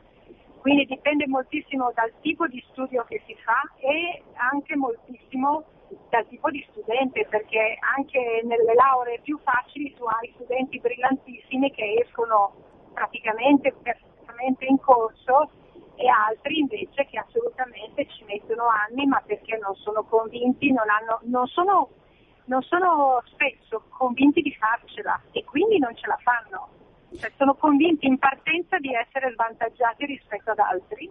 Quindi 0.60 0.86
dipende 0.86 1.26
moltissimo 1.26 1.92
dal 1.92 2.10
tipo 2.22 2.46
di 2.46 2.64
studio 2.70 3.04
che 3.04 3.20
si 3.26 3.36
fa 3.44 3.60
e 3.76 4.22
anche 4.36 4.74
moltissimo 4.74 5.64
dal 6.08 6.26
tipo 6.28 6.48
di 6.48 6.64
studente, 6.70 7.26
perché 7.28 7.76
anche 7.94 8.40
nelle 8.44 8.72
lauree 8.72 9.20
più 9.20 9.38
facili 9.42 9.92
tu 9.94 10.04
hai 10.04 10.32
studenti 10.36 10.80
brillantissimi 10.80 11.70
che 11.72 12.04
escono 12.06 12.54
praticamente 12.94 13.72
perfettamente 13.82 14.64
in 14.64 14.78
corso 14.78 15.50
e 16.02 16.08
altri 16.08 16.58
invece 16.58 17.06
che 17.06 17.18
assolutamente 17.18 18.08
ci 18.08 18.24
mettono 18.24 18.66
anni 18.66 19.06
ma 19.06 19.22
perché 19.24 19.56
non 19.58 19.74
sono 19.76 20.02
convinti, 20.02 20.72
non, 20.72 20.88
hanno, 20.90 21.20
non, 21.30 21.46
sono, 21.46 21.90
non 22.46 22.60
sono 22.62 23.22
spesso 23.26 23.84
convinti 23.88 24.42
di 24.42 24.52
farcela 24.52 25.20
e 25.30 25.44
quindi 25.44 25.78
non 25.78 25.94
ce 25.94 26.08
la 26.08 26.18
fanno. 26.20 26.68
Cioè, 27.16 27.30
sono 27.36 27.54
convinti 27.54 28.06
in 28.06 28.18
partenza 28.18 28.78
di 28.78 28.92
essere 28.92 29.32
svantaggiati 29.32 30.06
rispetto 30.06 30.50
ad 30.50 30.58
altri 30.58 31.08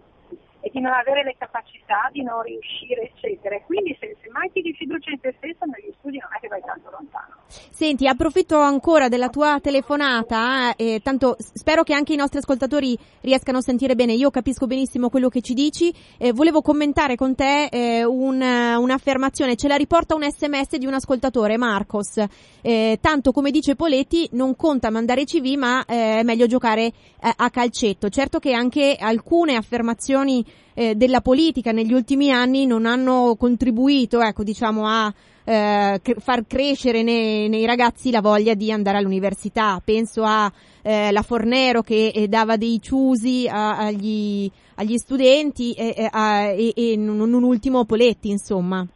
e 0.62 0.70
di 0.72 0.80
non 0.80 0.92
avere 0.92 1.24
le 1.24 1.34
capacità, 1.36 2.08
di 2.12 2.22
non 2.22 2.40
riuscire, 2.42 3.10
eccetera. 3.12 3.58
Quindi 3.66 3.96
se, 3.98 4.16
se 4.22 4.30
manchi 4.30 4.62
di 4.62 4.72
fiducia 4.72 5.10
in 5.10 5.20
te 5.20 5.34
stesso 5.36 5.64
negli 5.66 5.92
studi 5.98 6.18
non 6.18 6.30
è 6.36 6.40
che 6.40 6.46
vai 6.46 6.62
tanto 6.64 6.88
lontano. 6.88 7.34
Senti, 7.48 8.06
approfitto 8.06 8.58
ancora 8.58 9.08
della 9.08 9.28
tua 9.28 9.58
telefonata, 9.60 10.74
eh, 10.76 11.00
tanto 11.02 11.36
spero 11.38 11.82
che 11.82 11.94
anche 11.94 12.12
i 12.12 12.16
nostri 12.16 12.38
ascoltatori 12.38 12.96
riescano 13.22 13.58
a 13.58 13.60
sentire 13.60 13.96
bene, 13.96 14.12
io 14.12 14.30
capisco 14.30 14.66
benissimo 14.66 15.08
quello 15.08 15.28
che 15.28 15.40
ci 15.40 15.52
dici, 15.52 15.92
eh, 16.16 16.32
volevo 16.32 16.62
commentare 16.62 17.16
con 17.16 17.34
te 17.34 17.66
eh, 17.66 18.04
un, 18.04 18.40
un'affermazione, 18.40 19.56
ce 19.56 19.66
la 19.66 19.76
riporta 19.76 20.14
un 20.14 20.22
sms 20.22 20.76
di 20.76 20.86
un 20.86 20.94
ascoltatore, 20.94 21.56
Marcos, 21.56 22.24
eh, 22.62 22.98
tanto 23.00 23.32
come 23.32 23.50
dice 23.50 23.74
Poletti 23.74 24.28
non 24.32 24.54
conta 24.54 24.90
mandare 24.90 25.24
CV 25.24 25.56
ma 25.56 25.84
eh, 25.84 26.20
è 26.20 26.22
meglio 26.22 26.46
giocare 26.46 26.84
eh, 26.84 26.92
a 27.34 27.50
calcetto, 27.50 28.08
certo 28.08 28.38
che 28.38 28.52
anche 28.52 28.96
alcune 28.98 29.56
affermazioni 29.56 30.44
eh, 30.74 30.94
della 30.94 31.20
politica 31.20 31.72
negli 31.72 31.92
ultimi 31.92 32.30
anni 32.30 32.66
non 32.66 32.86
hanno 32.86 33.36
contribuito, 33.38 34.20
ecco, 34.20 34.42
diciamo, 34.42 34.86
a 34.86 35.12
eh, 35.44 36.00
far 36.18 36.46
crescere 36.46 37.02
nei, 37.02 37.48
nei, 37.48 37.66
ragazzi 37.66 38.10
la 38.10 38.20
voglia 38.20 38.54
di 38.54 38.70
andare 38.70 38.98
all'università. 38.98 39.80
Penso 39.84 40.22
a 40.24 40.50
eh, 40.82 41.10
la 41.12 41.22
Fornero 41.22 41.82
che 41.82 42.12
eh, 42.14 42.28
dava 42.28 42.56
dei 42.56 42.80
ciusi 42.80 43.48
a, 43.48 43.78
agli, 43.78 44.50
agli, 44.76 44.96
studenti 44.96 45.72
e, 45.72 46.08
a, 46.10 46.46
e, 46.46 46.72
e 46.74 46.96
non 46.96 47.32
un 47.32 47.42
ultimo 47.42 47.84
Poletti, 47.84 48.30
insomma. 48.30 48.86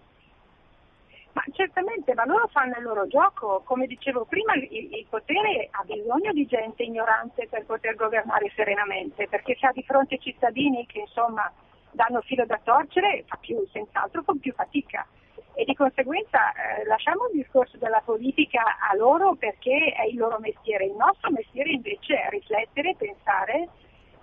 Ma 1.37 1.45
certamente, 1.53 2.15
ma 2.15 2.25
loro 2.25 2.49
fanno 2.49 2.79
il 2.79 2.83
loro 2.83 3.07
gioco. 3.09 3.61
Come 3.67 3.87
dicevo 3.87 4.25
prima, 4.25 4.55
il, 4.55 4.69
il, 4.71 5.07
potere 5.07 5.69
ha 5.71 5.85
bisogno 5.85 6.33
di 6.33 6.47
gente 6.47 6.83
ignorante 6.83 7.47
per 7.51 7.67
poter 7.67 7.95
governare 7.95 8.51
serenamente, 8.57 9.29
perché 9.29 9.55
se 9.61 9.67
ha 9.67 9.73
di 9.73 9.83
fronte 9.83 10.17
cittadini 10.17 10.87
che 10.87 11.01
insomma 11.01 11.53
danno 11.91 12.23
filo 12.23 12.47
da 12.47 12.59
torcere, 12.65 13.25
fa 13.27 13.37
più, 13.37 13.63
senz'altro 13.71 14.23
fa 14.23 14.33
più 14.41 14.55
fatica. 14.55 15.07
E 15.53 15.65
di 15.65 15.75
conseguenza 15.75 16.53
eh, 16.53 16.87
lasciamo 16.87 17.27
il 17.27 17.43
discorso 17.43 17.77
della 17.77 18.01
politica 18.03 18.79
a 18.91 18.97
loro 18.97 19.35
perché 19.35 19.93
è 19.93 20.07
il 20.07 20.17
loro 20.17 20.39
mestiere. 20.39 20.87
Il 20.87 20.97
nostro 20.97 21.31
mestiere 21.31 21.69
invece 21.71 22.15
è 22.15 22.31
riflettere, 22.31 22.97
pensare 22.97 23.69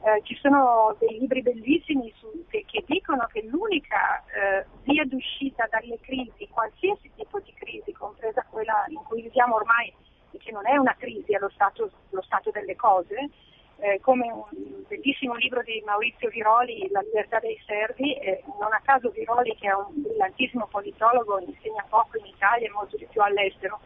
eh, 0.03 0.21
ci 0.23 0.35
sono 0.41 0.95
dei 0.99 1.17
libri 1.17 1.41
bellissimi 1.41 2.13
su, 2.17 2.27
che, 2.49 2.65
che, 2.67 2.83
dicono 2.85 3.25
che 3.31 3.41
l'unica 3.43 4.21
eh, 4.35 4.65
via 4.83 5.05
d'uscita 5.05 5.67
dalle 5.71 5.97
crisi, 6.01 6.47
qualsiasi 6.49 7.09
tipo 7.15 7.39
di 7.39 7.53
crisi, 7.53 7.93
compresa 7.93 8.45
quella 8.49 8.83
in 8.87 9.01
cui 9.07 9.21
viviamo 9.21 9.55
ormai, 9.55 9.93
che 10.37 10.51
non 10.51 10.67
è 10.67 10.75
una 10.75 10.95
crisi, 10.97 11.33
è 11.33 11.39
lo 11.39 11.49
stato, 11.53 11.89
lo 12.09 12.21
stato 12.21 12.51
delle 12.51 12.75
cose, 12.75 13.29
eh, 13.77 14.01
come 14.01 14.29
un 14.29 14.83
bellissimo 14.89 15.35
libro 15.35 15.61
di 15.63 15.81
Maurizio 15.85 16.27
Viroli, 16.29 16.89
La 16.91 16.99
libertà 16.99 17.39
dei 17.39 17.57
servi, 17.65 18.17
non 18.59 18.73
a 18.73 18.81
caso 18.83 19.09
Viroli 19.09 19.55
che 19.55 19.69
è 19.69 19.73
un 19.73 20.01
brillantissimo 20.01 20.67
politologo, 20.67 21.39
insegna 21.39 21.85
poco 21.87 22.17
in 22.17 22.25
Italia 22.25 22.67
e 22.67 22.71
molto 22.71 22.97
di 22.97 23.07
più 23.09 23.21
all'estero, 23.21 23.79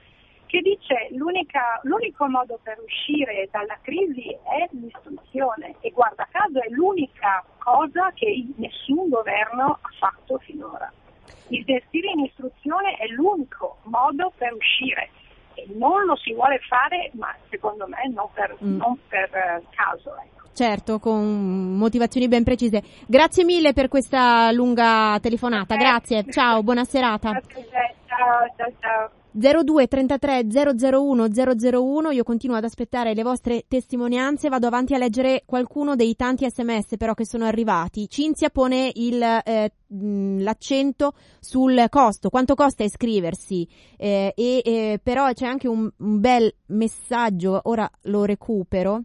che 0.57 0.61
dice 0.61 1.07
l'unico 1.11 2.27
modo 2.27 2.59
per 2.63 2.79
uscire 2.83 3.47
dalla 3.51 3.77
crisi 3.81 4.29
è 4.29 4.67
l'istruzione 4.71 5.75
e 5.81 5.91
guarda 5.91 6.27
caso 6.31 6.59
è 6.61 6.69
l'unica 6.69 7.43
cosa 7.57 8.11
che 8.13 8.45
nessun 8.55 9.09
governo 9.09 9.77
ha 9.81 9.89
fatto 9.99 10.39
finora. 10.39 10.91
Investire 11.49 12.09
in 12.11 12.25
istruzione 12.25 12.95
è 12.95 13.07
l'unico 13.07 13.77
modo 13.83 14.31
per 14.35 14.53
uscire 14.53 15.09
e 15.53 15.67
non 15.75 16.05
lo 16.05 16.15
si 16.15 16.33
vuole 16.33 16.59
fare, 16.67 17.11
ma 17.13 17.33
secondo 17.49 17.87
me 17.87 18.09
non 18.13 18.27
per, 18.33 18.55
mm. 18.63 18.77
non 18.77 18.97
per 19.07 19.29
uh, 19.29 19.63
caso. 19.75 20.15
Ecco. 20.17 20.47
Certo, 20.53 20.99
con 20.99 21.75
motivazioni 21.77 22.27
ben 22.27 22.43
precise. 22.43 22.81
Grazie 23.07 23.43
mille 23.43 23.73
per 23.73 23.87
questa 23.87 24.51
lunga 24.51 25.17
telefonata, 25.21 25.75
grazie, 25.75 26.25
ciao, 26.29 26.63
buona 26.63 26.83
serata. 26.83 27.39
Ciao, 28.07 28.53
ciao, 28.55 28.71
ciao. 28.79 29.11
02 29.38 29.88
33 29.88 30.48
001 30.50 31.27
001, 31.27 32.10
io 32.10 32.24
continuo 32.24 32.56
ad 32.56 32.63
aspettare 32.63 33.13
le 33.13 33.22
vostre 33.22 33.65
testimonianze, 33.67 34.50
vado 34.50 34.65
avanti 34.65 34.96
a 34.96 34.98
leggere 34.98 35.44
qualcuno 35.46 35.96
dei 35.96 36.15
tanti 36.15 36.50
sms 36.50 36.98
però 36.98 37.13
che 37.13 37.25
sono 37.25 37.46
arrivati. 37.46 38.10
Cinzia 38.10 38.50
pone 38.50 38.91
il, 38.96 39.22
eh, 39.22 39.72
l'accento 39.88 41.13
sul 41.39 41.86
costo, 41.89 42.29
quanto 42.29 42.56
costa 42.56 42.84
iscriversi? 42.84 43.67
Eh, 43.96 44.34
e 44.36 44.62
eh, 44.65 45.00
però 45.03 45.32
c'è 45.32 45.46
anche 45.46 45.67
un, 45.67 45.88
un 45.98 46.20
bel 46.20 46.51
messaggio, 46.67 47.60
ora 47.65 47.88
lo 48.03 48.25
recupero, 48.25 49.03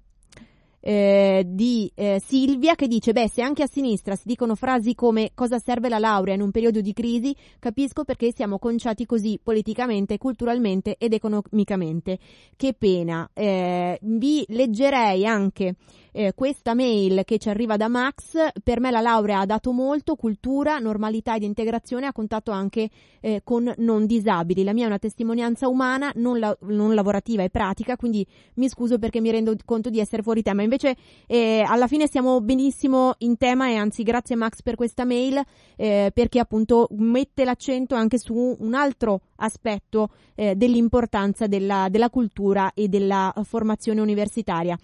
eh, 0.85 1.45
di 1.47 1.91
eh, 1.95 2.21
Silvia 2.25 2.75
che 2.75 2.89
dice 2.89 3.13
beh 3.13 3.29
se 3.29 3.41
anche 3.41 3.63
a 3.63 3.69
sinistra 3.69 4.17
si 4.17 4.27
dicono 4.27 4.57
frasi 4.57 4.97
come 4.97 5.31
cosa 5.33 5.61
serve 5.61 5.89
la 5.89 6.01
laurea 6.01 6.35
in 6.35 6.41
un 6.41 6.51
periodo 6.51 6.81
di 6.81 6.93
crisi 6.93 7.35
capisco 7.61 8.03
perché 8.03 8.33
siamo 8.35 8.59
conciati 8.59 9.07
così 9.07 9.39
politicamente, 9.41 10.19
culturalmente 10.19 10.97
ed 10.99 11.13
economicamente 11.13 12.19
che 12.57 12.75
pena 12.75 13.31
eh, 13.33 13.97
vi 14.03 14.45
leggerei 14.49 15.25
anche 15.25 15.77
eh, 16.13 16.33
questa 16.35 16.75
mail 16.75 17.23
che 17.25 17.39
ci 17.39 17.49
arriva 17.49 17.77
da 17.77 17.89
Max, 17.89 18.37
per 18.63 18.81
me 18.81 18.91
la 18.91 19.01
laurea 19.01 19.41
ha 19.41 19.47
dato 19.47 19.73
molto, 19.73 20.15
cultura, 20.15 20.79
normalità 20.79 21.35
ed 21.37 21.43
integrazione, 21.43 22.07
ha 22.07 22.13
contato 22.13 22.51
anche 22.51 22.91
eh, 23.21 23.41
con 23.43 23.73
non 23.79 24.05
disabili. 24.05 24.63
La 24.63 24.75
mia 24.75 24.85
è 24.85 24.89
una 24.89 24.99
testimonianza 24.99 25.69
umana, 25.69 26.13
non, 26.17 26.39
la- 26.39 26.57
non, 26.61 26.95
lavorativa 26.95 27.43
e 27.43 27.51
pratica, 27.51 27.97
quindi 27.97 28.27
mi 28.55 28.69
scuso 28.69 28.99
perché 28.99 29.21
mi 29.21 29.31
rendo 29.31 29.55
conto 29.65 29.89
di 29.89 30.01
essere 30.01 30.23
fuori 30.23 30.43
tema. 30.43 30.63
Invece 30.73 30.97
eh, 31.27 31.63
alla 31.69 31.87
fine 31.87 32.09
siamo 32.09 32.41
benissimo 32.41 33.15
in 33.19 33.37
tema 33.37 33.69
e 33.69 33.77
anzi 33.77 34.03
grazie 34.03 34.37
Max 34.37 34.63
per 34.63 34.75
questa 34.75 35.05
mail 35.05 35.39
eh, 35.77 36.11
perché 36.15 36.39
appunto 36.39 36.89
mette 36.93 37.45
l'accento 37.45 37.95
anche 37.95 38.17
su 38.17 38.57
un 38.59 38.73
altro 38.73 39.21
aspetto 39.37 40.09
eh, 40.35 40.55
dell'importanza 40.57 41.47
della, 41.47 41.89
della 41.91 42.09
cultura 42.09 42.73
e 42.73 42.89
della 42.89 43.35
formazione 43.45 44.01
universitaria. 44.01 44.79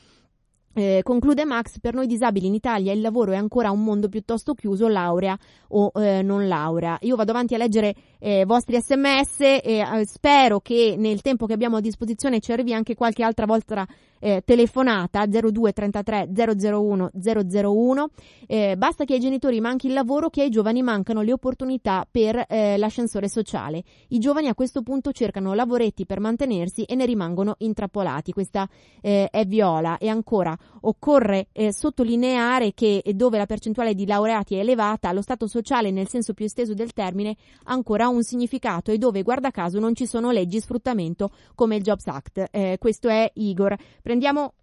Eh, 0.79 1.01
conclude 1.03 1.45
Max, 1.45 1.81
per 1.81 1.93
noi 1.93 2.07
disabili 2.07 2.47
in 2.47 2.55
Italia 2.55 2.93
il 2.93 3.01
lavoro 3.01 3.33
è 3.33 3.37
ancora 3.37 3.73
un 3.73 3.83
mondo 3.83 4.09
piuttosto 4.09 4.55
chiuso, 4.55 4.87
laurea 4.87 5.37
o 5.71 5.91
eh, 5.97 6.23
non 6.23 6.47
laurea. 6.47 6.99
Io 7.01 7.17
vado 7.17 7.33
avanti 7.33 7.57
a 7.57 7.59
leggere 7.59 7.97
eh, 8.21 8.45
vostri 8.45 8.81
sms 8.81 9.41
e 9.41 9.61
eh, 9.65 10.07
spero 10.07 10.61
che 10.61 10.95
nel 10.97 11.21
tempo 11.21 11.47
che 11.47 11.53
abbiamo 11.53 11.79
a 11.79 11.81
disposizione 11.81 12.39
ci 12.39 12.53
arrivi 12.53 12.73
anche 12.73 12.95
qualche 12.95 13.25
altra 13.25 13.45
vostra 13.45 13.85
eh, 14.21 14.43
telefonata 14.45 15.27
0233 15.27 16.29
001 16.33 17.11
001. 17.13 18.09
Eh, 18.47 18.77
basta 18.77 19.05
che 19.05 19.15
ai 19.15 19.21
genitori 19.21 19.61
manchi 19.61 19.89
il 19.89 19.95
lavoro, 19.95 20.31
che 20.31 20.43
ai 20.43 20.51
giovani 20.51 20.83
mancano 20.83 21.23
le 21.23 21.33
opportunità 21.33 22.07
per 22.09 22.45
eh, 22.49 22.77
l'ascensore 22.77 23.29
sociale. 23.29 23.83
I 24.09 24.19
giovani 24.19 24.47
a 24.49 24.55
questo 24.55 24.83
punto 24.83 25.11
cercano 25.13 25.55
lavoretti 25.55 26.07
per 26.07 26.21
mantenersi 26.21 26.85
e 26.85 26.95
ne 26.95 27.05
rimangono 27.05 27.55
intrappolati. 27.59 28.33
Questa 28.33 28.69
è 29.01 29.45
Viola. 29.47 29.99
E 29.99 30.09
ancora, 30.09 30.57
occorre 30.83 31.49
eh, 31.53 31.73
sottolineare 31.73 32.73
che 32.73 33.03
dove 33.15 33.39
la 33.39 33.47
percentuale 33.47 33.95
di 33.95 34.07
laureati 34.07 34.57
è 34.57 34.61
elevata, 34.61 35.13
lo 35.13 35.23
stato 35.23 35.47
sociale 35.47 35.91
nel 35.91 36.09
senso 36.09 36.35
più 36.35 36.45
esteso 36.45 36.75
del 36.75 36.93
termine 36.93 37.37
ancora 37.65 38.05
ha 38.05 38.09
un 38.09 38.23
significato 38.23 38.91
e 38.91 38.99
dove 38.99 39.23
guarda 39.23 39.51
caso 39.51 39.79
non 39.79 39.95
ci 39.95 40.07
sono 40.07 40.31
leggi 40.31 40.61
sfruttamento 40.61 41.31
come 41.55 41.77
il 41.77 41.83
Jobs 41.83 42.07
Act. 42.07 42.47
Eh, 42.51 42.77
questo 42.79 43.09
è 43.09 43.31
Igor. 43.35 43.77
Prendiamo. 44.03 44.55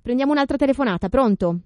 Prendiamo 0.00 0.32
un'altra 0.32 0.56
telefonata, 0.56 1.08
pronto? 1.08 1.58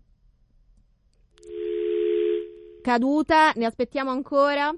Caduta, 2.83 3.53
ne 3.55 3.65
aspettiamo 3.65 4.11
ancora. 4.11 4.75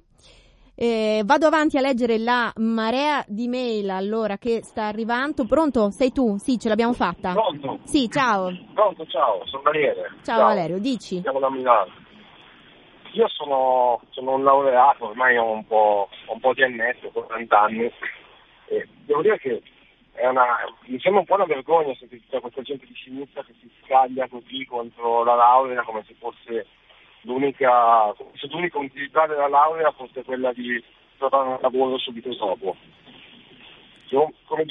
Eh, 0.76 1.22
vado 1.24 1.46
avanti 1.46 1.78
a 1.78 1.80
leggere 1.80 2.18
la 2.18 2.52
marea 2.56 3.24
di 3.28 3.46
mail 3.46 3.90
allora 3.90 4.38
che 4.38 4.62
sta 4.62 4.86
arrivando. 4.86 5.46
Pronto? 5.46 5.90
Sei 5.90 6.10
tu? 6.10 6.36
Sì, 6.38 6.58
ce 6.58 6.68
l'abbiamo 6.68 6.92
fatta. 6.92 7.32
Pronto? 7.32 7.78
Sì, 7.84 8.08
ciao. 8.10 8.50
Pronto, 8.74 9.06
ciao, 9.06 9.46
sono 9.46 9.62
Valerio. 9.62 10.02
Ciao, 10.22 10.38
ciao. 10.38 10.46
Valerio, 10.46 10.78
dici. 10.78 11.20
Siamo 11.20 11.38
da 11.38 11.48
Milano. 11.48 11.92
Io 13.12 13.28
sono, 13.28 14.00
sono 14.10 14.34
un 14.34 14.42
laureato, 14.42 15.06
ormai 15.06 15.36
ho 15.36 15.48
un 15.48 15.64
po', 15.64 16.08
un 16.26 16.40
po 16.40 16.52
di 16.52 16.64
annetti, 16.64 17.06
ho 17.06 17.10
40 17.10 17.60
anni. 17.60 17.92
E 18.66 18.88
devo 19.04 19.22
dire 19.22 19.38
che 19.38 19.62
una, 20.22 20.44
mi 20.86 20.98
sembra 20.98 21.20
un 21.20 21.26
po' 21.26 21.34
una 21.34 21.44
vergogna 21.44 21.94
sentire 21.94 22.22
tutta 22.22 22.40
questa 22.40 22.62
gente 22.62 22.86
di 22.86 22.94
sinistra 22.94 23.44
che 23.44 23.54
si 23.60 23.70
scaglia 23.84 24.26
così 24.28 24.64
contro 24.64 25.22
la 25.22 25.36
laurea 25.36 25.82
come 25.82 26.02
se 26.06 26.14
fosse 26.18 26.66
l'unica, 27.24 28.14
l'unica 28.48 28.78
utilità 28.78 29.26
della 29.26 29.48
laurea 29.48 29.90
fosse 29.92 30.22
quella 30.22 30.52
di 30.52 30.82
trovare 31.18 31.48
un 31.48 31.58
lavoro 31.60 31.98
subito 31.98 32.34
dopo. 32.34 32.76
Io, 34.10 34.32
come, 34.44 34.64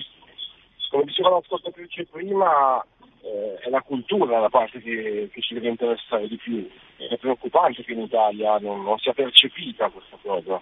come 0.89 1.03
diceva 1.05 1.29
l'ascoltatrice 1.29 2.05
prima, 2.05 2.83
eh, 3.21 3.55
è 3.61 3.69
la 3.69 3.81
cultura 3.81 4.39
la 4.39 4.49
parte 4.49 4.81
che, 4.81 5.29
che, 5.31 5.41
ci 5.41 5.53
deve 5.53 5.69
interessare 5.69 6.27
di 6.27 6.37
più. 6.37 6.67
È 6.97 7.17
preoccupante 7.17 7.83
che 7.83 7.91
in 7.93 8.01
Italia 8.01 8.57
non, 8.57 8.83
non 8.83 8.97
sia 8.99 9.13
percepita 9.13 9.89
questa 9.89 10.17
cosa 10.21 10.61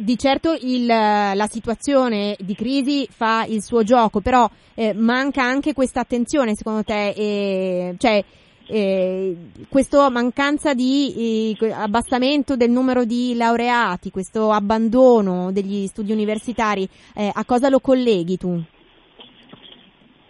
di 0.00 0.16
certo 0.16 0.56
il, 0.60 0.86
la 0.86 1.46
situazione 1.48 2.36
di 2.38 2.54
crisi 2.54 3.08
fa 3.10 3.44
il 3.44 3.60
suo 3.62 3.82
gioco, 3.82 4.20
però 4.20 4.48
eh, 4.74 4.94
manca 4.94 5.42
anche 5.42 5.72
questa 5.72 6.00
attenzione 6.00 6.54
secondo 6.54 6.84
te, 6.84 7.08
eh, 7.10 7.94
cioè 7.98 8.22
eh, 8.68 9.36
questa 9.68 10.08
mancanza 10.10 10.74
di 10.74 11.56
eh, 11.60 11.72
abbassamento 11.72 12.56
del 12.56 12.70
numero 12.70 13.04
di 13.04 13.34
laureati, 13.34 14.10
questo 14.10 14.50
abbandono 14.50 15.50
degli 15.52 15.86
studi 15.86 16.12
universitari, 16.12 16.88
eh, 17.14 17.30
a 17.32 17.44
cosa 17.44 17.68
lo 17.68 17.80
colleghi 17.80 18.36
tu? 18.36 18.62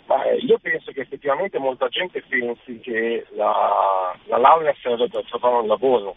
Beh, 0.07 0.37
io 0.41 0.59
penso 0.63 0.91
che 0.93 1.03
effettivamente 1.03 1.59
molta 1.59 1.89
gente 1.89 2.25
pensi 2.27 2.79
che 2.79 3.27
la, 3.35 4.17
la 4.25 4.39
laurea 4.39 4.75
serve 4.81 5.09
per 5.09 5.25
trovare 5.29 5.57
un 5.57 5.67
lavoro 5.67 6.17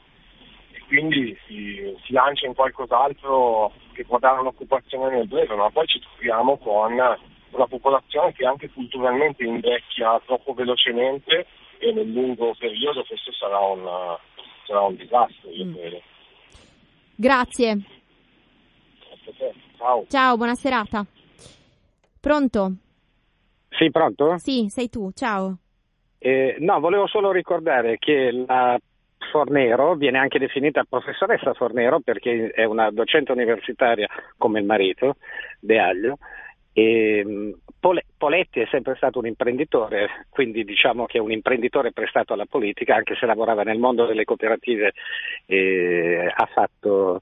quindi 0.91 1.37
si, 1.47 1.95
si 2.03 2.11
lancia 2.11 2.45
in 2.47 2.53
qualcos'altro 2.53 3.71
che 3.93 4.03
può 4.03 4.19
dare 4.19 4.41
un'occupazione 4.41 5.15
nel 5.15 5.25
breve, 5.25 5.55
ma 5.55 5.69
poi 5.69 5.87
ci 5.87 6.01
troviamo 6.01 6.57
con 6.57 6.91
una 6.91 7.67
popolazione 7.67 8.33
che 8.33 8.45
anche 8.45 8.69
culturalmente 8.69 9.45
invecchia 9.45 10.19
troppo 10.25 10.53
velocemente 10.53 11.47
e 11.81 11.91
nel 11.91 12.11
lungo 12.11 12.55
periodo 12.57 13.03
questo 13.03 13.31
sarà 13.33 13.59
un, 13.59 13.83
sarà 14.65 14.81
un 14.81 14.95
disastro, 14.95 15.49
io 15.49 15.65
mm. 15.65 15.73
credo. 15.73 16.01
Grazie. 17.15 17.77
Ciao. 19.77 20.05
Ciao, 20.07 20.37
buona 20.37 20.55
serata. 20.55 21.03
Pronto? 22.19 22.71
Sì, 23.69 23.89
pronto? 23.89 24.37
Sì, 24.37 24.67
sei 24.69 24.89
tu, 24.89 25.11
ciao. 25.11 25.57
Eh, 26.19 26.57
no, 26.59 26.79
volevo 26.79 27.07
solo 27.07 27.31
ricordare 27.31 27.97
che 27.97 28.31
la 28.31 28.79
Fornero 29.31 29.95
viene 29.95 30.19
anche 30.19 30.37
definita 30.37 30.85
professoressa 30.87 31.53
Fornero 31.53 31.99
perché 31.99 32.51
è 32.51 32.63
una 32.63 32.91
docente 32.91 33.31
universitaria 33.31 34.07
come 34.37 34.59
il 34.59 34.65
marito, 34.65 35.15
De 35.59 35.79
Aglio, 35.79 36.17
e 36.73 37.23
mm, 37.25 37.51
Poletti 38.17 38.59
è 38.59 38.67
sempre 38.69 38.95
stato 38.95 39.17
un 39.17 39.25
imprenditore, 39.25 40.27
quindi 40.29 40.63
diciamo 40.63 41.07
che 41.07 41.17
è 41.17 41.21
un 41.21 41.31
imprenditore 41.31 41.91
prestato 41.91 42.33
alla 42.33 42.45
politica, 42.45 42.95
anche 42.95 43.15
se 43.15 43.25
lavorava 43.25 43.63
nel 43.63 43.79
mondo 43.79 44.05
delle 44.05 44.23
cooperative, 44.23 44.93
e 45.47 46.31
ha 46.31 46.45
fatto 46.45 47.21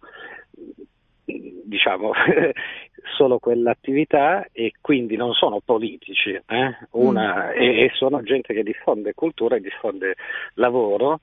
diciamo, 1.63 2.12
solo 3.15 3.39
quell'attività 3.39 4.48
e 4.52 4.74
quindi 4.82 5.15
non 5.15 5.34
sono 5.34 5.62
politici, 5.63 6.32
eh? 6.32 6.78
Una, 6.92 7.48
mm. 7.48 7.62
e, 7.62 7.84
e, 7.84 7.92
sono 7.94 8.22
gente 8.24 8.54
che 8.54 8.63
diffonde 8.63 9.13
cultura 9.13 9.56
e 9.56 9.62
diffonde 9.62 10.15
lavoro. 10.56 11.22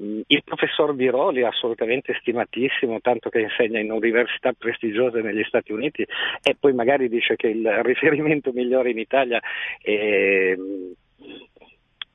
Mm, 0.00 0.20
il 0.26 0.42
professor 0.44 0.94
Viroli 0.94 1.40
è 1.40 1.46
assolutamente 1.46 2.16
stimatissimo, 2.20 3.00
tanto 3.00 3.30
che 3.30 3.40
insegna 3.40 3.78
in 3.78 3.90
università 3.90 4.52
prestigiose 4.52 5.20
negli 5.20 5.44
Stati 5.44 5.72
Uniti 5.72 6.02
e 6.42 6.56
poi 6.58 6.72
magari 6.72 7.08
dice 7.08 7.36
che 7.36 7.48
il 7.48 7.66
riferimento 7.82 8.52
migliore 8.52 8.90
in 8.90 8.98
Italia 8.98 9.40
è 9.80 10.54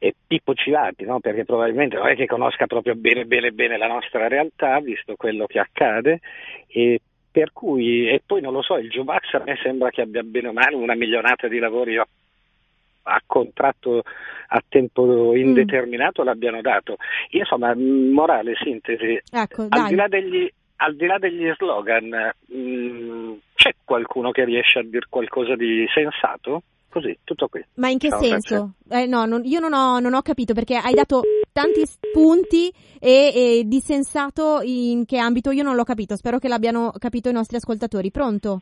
e 0.03 0.15
Pippo 0.25 0.55
Civati, 0.55 1.05
no? 1.05 1.19
perché 1.19 1.45
probabilmente 1.45 1.95
non 1.95 2.07
è 2.07 2.15
che 2.15 2.25
conosca 2.25 2.65
proprio 2.65 2.95
bene 2.95 3.25
bene 3.25 3.51
bene 3.51 3.77
la 3.77 3.85
nostra 3.85 4.27
realtà, 4.27 4.79
visto 4.79 5.15
quello 5.15 5.45
che 5.45 5.59
accade, 5.59 6.21
e 6.65 7.01
per 7.31 7.51
cui, 7.53 8.07
e 8.07 8.21
poi 8.25 8.41
non 8.41 8.53
lo 8.53 8.61
so, 8.61 8.77
il 8.77 8.89
Giubax 8.89 9.33
a 9.33 9.43
me 9.45 9.57
sembra 9.61 9.89
che 9.89 10.01
abbia 10.01 10.21
bene 10.21 10.49
o 10.49 10.53
male 10.53 10.75
una 10.75 10.95
milionata 10.95 11.47
di 11.47 11.59
lavori 11.59 11.97
a 11.97 13.21
contratto 13.25 14.03
a 14.53 14.63
tempo 14.67 15.35
indeterminato 15.35 16.21
mm. 16.21 16.25
l'abbiano 16.25 16.61
dato. 16.61 16.97
Io, 17.29 17.39
insomma, 17.39 17.73
morale, 17.75 18.53
sintesi, 18.61 19.19
ecco, 19.31 19.67
al, 19.69 19.87
di 19.87 19.95
degli, 20.09 20.51
al, 20.77 20.95
di 20.95 21.05
là 21.05 21.17
degli, 21.17 21.51
slogan, 21.57 22.33
mh, 22.47 22.57
mm, 22.57 23.33
c'è 23.55 23.75
qualcuno 23.83 24.31
che 24.31 24.43
riesce 24.43 24.79
a 24.79 24.83
dire 24.83 25.05
qualcosa 25.09 25.55
di 25.55 25.85
sensato? 25.93 26.63
Così, 26.89 27.17
tutto 27.23 27.47
qui. 27.47 27.63
Ma 27.75 27.87
in 27.87 27.97
che 27.97 28.09
Ciao, 28.09 28.19
senso? 28.19 28.73
Eh, 28.89 29.05
no, 29.05 29.25
non, 29.25 29.45
io 29.45 29.61
non 29.61 29.71
ho, 29.71 29.99
non 29.99 30.13
ho, 30.13 30.21
capito 30.21 30.53
perché 30.53 30.75
hai 30.75 30.93
dato 30.93 31.21
tanti 31.51 31.85
spunti 31.85 32.71
e, 32.99 33.59
e 33.59 33.63
di 33.65 33.79
sensato 33.79 34.59
in 34.63 35.05
che 35.05 35.17
ambito 35.17 35.51
io 35.51 35.63
non 35.63 35.75
l'ho 35.75 35.83
capito, 35.83 36.15
spero 36.15 36.39
che 36.39 36.47
l'abbiano 36.47 36.91
capito 36.97 37.29
i 37.29 37.33
nostri 37.33 37.57
ascoltatori. 37.57 38.11
Pronto? 38.11 38.61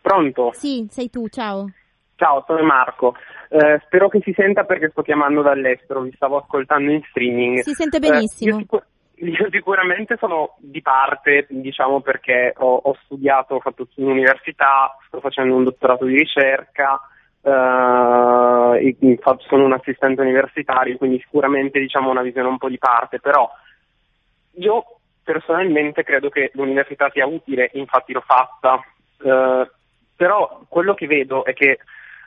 Pronto? 0.00 0.50
Sì, 0.52 0.86
sei 0.90 1.08
tu, 1.10 1.28
ciao. 1.28 1.66
Ciao, 2.16 2.44
sono 2.46 2.62
Marco. 2.62 3.14
Eh, 3.48 3.80
spero 3.84 4.08
che 4.08 4.20
si 4.22 4.32
senta 4.36 4.64
perché 4.64 4.90
sto 4.90 5.02
chiamando 5.02 5.42
dall'estero, 5.42 6.02
vi 6.02 6.12
stavo 6.14 6.38
ascoltando 6.38 6.90
in 6.90 7.02
streaming. 7.08 7.60
Si 7.60 7.72
sente 7.72 7.98
benissimo. 7.98 8.50
Eh, 8.50 8.54
io, 8.54 8.60
sicur- 8.60 8.86
io, 9.16 9.48
sicuramente 9.50 10.16
sono 10.18 10.56
di 10.58 10.82
parte, 10.82 11.46
diciamo 11.48 12.00
perché 12.00 12.52
ho, 12.56 12.74
ho 12.82 12.96
studiato, 13.04 13.54
ho 13.54 13.60
fatto 13.60 13.88
un'università, 13.96 14.96
sto 15.06 15.20
facendo 15.20 15.54
un 15.54 15.64
dottorato 15.64 16.04
di 16.04 16.16
ricerca, 16.16 17.00
eh, 17.44 18.96
sono 19.48 19.64
un 19.64 19.72
assistente 19.72 20.22
universitario, 20.22 20.96
quindi 20.96 21.20
sicuramente 21.20 21.78
diciamo 21.78 22.10
una 22.10 22.22
visione 22.22 22.48
un 22.48 22.58
po' 22.58 22.68
di 22.68 22.78
parte, 22.78 23.20
però 23.20 23.50
io 24.56 24.84
personalmente 25.22 26.02
credo 26.02 26.28
che 26.28 26.50
l'università 26.54 27.10
sia 27.10 27.26
utile, 27.26 27.70
infatti 27.74 28.12
l'ho 28.12 28.24
fatta, 28.24 28.82
eh, 29.22 29.70
però 30.16 30.60
quello 30.68 30.94
che 30.94 31.06
vedo 31.06 31.44
è 31.44 31.52
che 31.52 31.78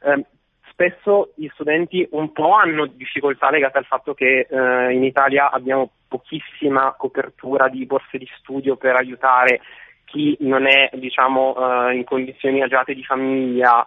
eh, 0.03 0.25
spesso 0.69 1.31
gli 1.35 1.47
studenti 1.53 2.07
un 2.11 2.31
po' 2.31 2.53
hanno 2.53 2.85
difficoltà 2.85 3.49
legate 3.49 3.79
al 3.79 3.85
fatto 3.85 4.13
che 4.13 4.47
eh, 4.49 4.93
in 4.93 5.03
Italia 5.03 5.49
abbiamo 5.49 5.91
pochissima 6.07 6.93
copertura 6.97 7.67
di 7.67 7.85
borse 7.85 8.17
di 8.17 8.29
studio 8.37 8.75
per 8.75 8.95
aiutare 8.95 9.61
chi 10.07 10.37
non 10.39 10.65
è 10.65 10.89
diciamo, 10.93 11.53
uh, 11.55 11.89
in 11.91 12.05
condizioni 12.05 12.61
agiate 12.61 12.93
di 12.93 13.03
famiglia 13.03 13.85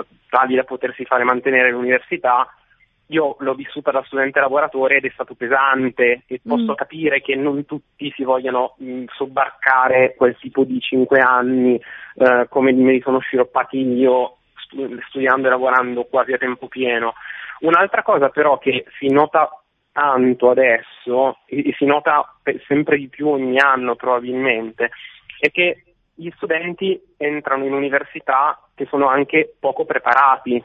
uh, 0.00 0.04
tali 0.28 0.56
da 0.56 0.64
potersi 0.64 1.04
fare 1.04 1.22
mantenere 1.22 1.70
l'università, 1.70 2.52
io 3.06 3.36
l'ho 3.38 3.54
vissuta 3.54 3.92
da 3.92 4.02
studente 4.04 4.40
lavoratore 4.40 4.96
ed 4.96 5.04
è 5.04 5.10
stato 5.12 5.34
pesante 5.34 6.22
e 6.26 6.40
posso 6.44 6.72
mm. 6.72 6.74
capire 6.74 7.20
che 7.20 7.36
non 7.36 7.64
tutti 7.64 8.12
si 8.16 8.24
vogliano 8.24 8.74
mh, 8.78 8.92
mm, 8.92 9.04
sobbarcare 9.14 10.14
quel 10.16 10.36
tipo 10.40 10.64
di 10.64 10.80
cinque 10.80 11.20
anni 11.20 11.80
uh, 12.14 12.48
come 12.48 12.72
me 12.72 12.92
li 12.92 13.00
sono 13.00 13.20
sciroppati 13.20 13.78
io 13.78 14.38
stu- 14.56 14.98
studiando 15.08 15.46
e 15.46 15.50
lavorando 15.50 16.04
quasi 16.04 16.32
a 16.32 16.38
tempo 16.38 16.66
pieno. 16.66 17.14
Un'altra 17.60 18.02
cosa 18.02 18.30
però 18.30 18.58
che 18.58 18.84
si 18.98 19.06
nota 19.06 19.48
tanto 19.92 20.50
adesso 20.50 21.38
e 21.46 21.72
si 21.76 21.84
nota 21.84 22.34
sempre 22.66 22.96
di 22.96 23.08
più 23.08 23.28
ogni 23.28 23.58
anno 23.58 23.94
probabilmente 23.94 24.90
è 25.42 25.50
che 25.50 25.82
gli 26.14 26.30
studenti 26.36 27.02
entrano 27.16 27.64
in 27.64 27.72
università 27.72 28.62
che 28.76 28.86
sono 28.86 29.08
anche 29.08 29.56
poco 29.58 29.84
preparati. 29.84 30.64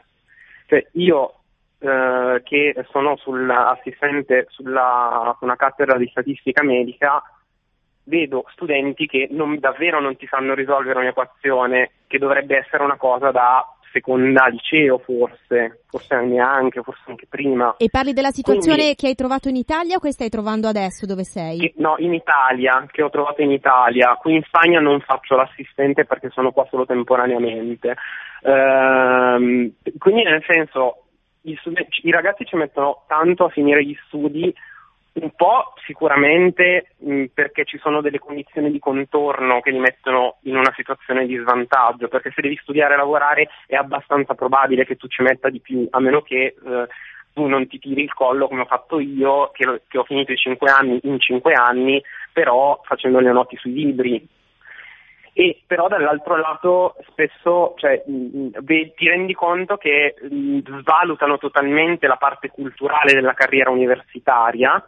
Cioè, 0.66 0.86
io 0.92 1.40
eh, 1.80 2.40
che 2.44 2.86
sono 2.90 3.16
sull'assistente 3.16 4.46
sulla 4.50 5.36
una 5.40 5.56
cattedra 5.56 5.98
di 5.98 6.06
statistica 6.06 6.62
medica 6.62 7.20
vedo 8.04 8.44
studenti 8.52 9.06
che 9.06 9.26
non, 9.32 9.58
davvero 9.58 10.00
non 10.00 10.16
ti 10.16 10.28
sanno 10.28 10.54
risolvere 10.54 11.00
un'equazione 11.00 11.90
che 12.06 12.18
dovrebbe 12.18 12.58
essere 12.58 12.84
una 12.84 12.96
cosa 12.96 13.32
da 13.32 13.66
seconda 13.92 14.46
liceo 14.46 14.98
forse, 14.98 15.82
forse 15.88 16.20
neanche, 16.20 16.82
forse 16.82 17.02
anche 17.06 17.26
prima. 17.28 17.74
E 17.78 17.88
parli 17.90 18.12
della 18.12 18.30
situazione 18.30 18.76
Quindi, 18.76 18.94
che 18.94 19.06
hai 19.08 19.14
trovato 19.14 19.48
in 19.48 19.56
Italia 19.56 19.96
o 19.96 20.00
che 20.00 20.12
stai 20.12 20.28
trovando 20.28 20.68
adesso 20.68 21.06
dove 21.06 21.24
sei? 21.24 21.58
Che, 21.58 21.72
no, 21.76 21.96
in 21.98 22.14
Italia, 22.14 22.86
che 22.90 23.02
ho 23.02 23.10
trovato 23.10 23.42
in 23.42 23.50
Italia. 23.50 24.14
Qui 24.14 24.34
in 24.34 24.42
Spagna 24.42 24.80
non 24.80 25.00
faccio 25.00 25.36
l'assistente 25.36 26.04
perché 26.04 26.30
sono 26.30 26.52
qua 26.52 26.66
solo 26.68 26.86
temporaneamente. 26.86 27.96
Ehm, 28.42 29.72
quindi 29.98 30.22
nel 30.22 30.44
senso, 30.46 31.04
studi- 31.60 31.86
i 32.02 32.10
ragazzi 32.10 32.44
ci 32.44 32.56
mettono 32.56 33.04
tanto 33.06 33.44
a 33.44 33.50
finire 33.50 33.84
gli 33.84 33.96
studi 34.06 34.54
un 35.20 35.30
po' 35.34 35.72
sicuramente 35.84 36.92
mh, 36.98 37.24
perché 37.34 37.64
ci 37.64 37.78
sono 37.78 38.00
delle 38.00 38.18
condizioni 38.18 38.70
di 38.70 38.78
contorno 38.78 39.60
che 39.60 39.70
li 39.70 39.78
mettono 39.78 40.38
in 40.42 40.56
una 40.56 40.72
situazione 40.74 41.26
di 41.26 41.36
svantaggio, 41.36 42.08
perché 42.08 42.32
se 42.34 42.42
devi 42.42 42.58
studiare 42.62 42.94
e 42.94 42.96
lavorare 42.96 43.48
è 43.66 43.74
abbastanza 43.74 44.34
probabile 44.34 44.84
che 44.84 44.96
tu 44.96 45.06
ci 45.08 45.22
metta 45.22 45.48
di 45.48 45.60
più, 45.60 45.86
a 45.90 46.00
meno 46.00 46.22
che 46.22 46.54
eh, 46.62 46.86
tu 47.32 47.46
non 47.46 47.66
ti 47.66 47.78
tiri 47.78 48.02
il 48.02 48.14
collo 48.14 48.48
come 48.48 48.62
ho 48.62 48.66
fatto 48.66 48.98
io, 48.98 49.50
che, 49.52 49.82
che 49.86 49.98
ho 49.98 50.04
finito 50.04 50.32
i 50.32 50.36
cinque 50.36 50.70
anni 50.70 50.98
in 51.02 51.20
cinque 51.20 51.52
anni, 51.52 52.02
però 52.32 52.80
facendo 52.84 53.20
le 53.20 53.32
noti 53.32 53.56
sui 53.56 53.72
libri. 53.72 54.26
E 55.32 55.62
però 55.64 55.86
dall'altro 55.86 56.36
lato 56.36 56.96
spesso 57.10 57.74
cioè, 57.76 58.02
ti 58.02 59.08
rendi 59.08 59.34
conto 59.34 59.76
che 59.76 60.16
svalutano 60.20 61.38
totalmente 61.38 62.08
la 62.08 62.16
parte 62.16 62.48
culturale 62.48 63.12
della 63.12 63.34
carriera 63.34 63.70
universitaria 63.70 64.84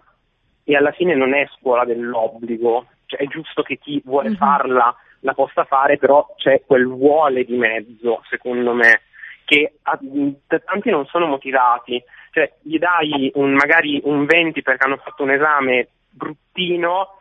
e 0.70 0.76
alla 0.76 0.92
fine 0.92 1.16
non 1.16 1.34
è 1.34 1.48
scuola 1.58 1.84
dell'obbligo, 1.84 2.86
cioè, 3.06 3.20
è 3.20 3.26
giusto 3.26 3.62
che 3.62 3.76
chi 3.76 4.00
vuole 4.04 4.28
mm-hmm. 4.28 4.38
farla 4.38 4.94
la 5.20 5.34
possa 5.34 5.64
fare, 5.64 5.98
però 5.98 6.32
c'è 6.36 6.62
quel 6.64 6.86
vuole 6.86 7.44
di 7.44 7.56
mezzo, 7.56 8.22
secondo 8.28 8.72
me, 8.72 9.00
che 9.44 9.72
a, 9.82 9.98
tanti 10.64 10.90
non 10.90 11.06
sono 11.06 11.26
motivati, 11.26 12.00
cioè 12.30 12.52
gli 12.62 12.78
dai 12.78 13.32
un, 13.34 13.52
magari 13.54 14.00
un 14.04 14.24
20 14.24 14.62
perché 14.62 14.86
hanno 14.86 15.00
fatto 15.02 15.24
un 15.24 15.32
esame 15.32 15.88
bruttino 16.08 17.18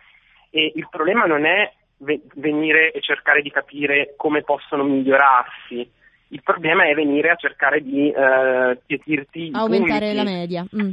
e 0.51 0.71
il 0.75 0.87
problema 0.89 1.25
non 1.25 1.45
è 1.45 1.73
ve- 1.97 2.21
venire 2.35 2.91
e 2.91 3.01
cercare 3.01 3.41
di 3.41 3.49
capire 3.49 4.13
come 4.15 4.43
possono 4.43 4.83
migliorarsi, 4.83 5.89
il 6.27 6.41
problema 6.43 6.87
è 6.87 6.93
venire 6.93 7.31
a 7.31 7.35
cercare 7.35 7.81
di 7.81 8.11
eh, 8.11 8.79
dirti 9.03 9.49
aumentare 9.53 10.13
la 10.13 10.23
media. 10.23 10.63
Mm. 10.75 10.91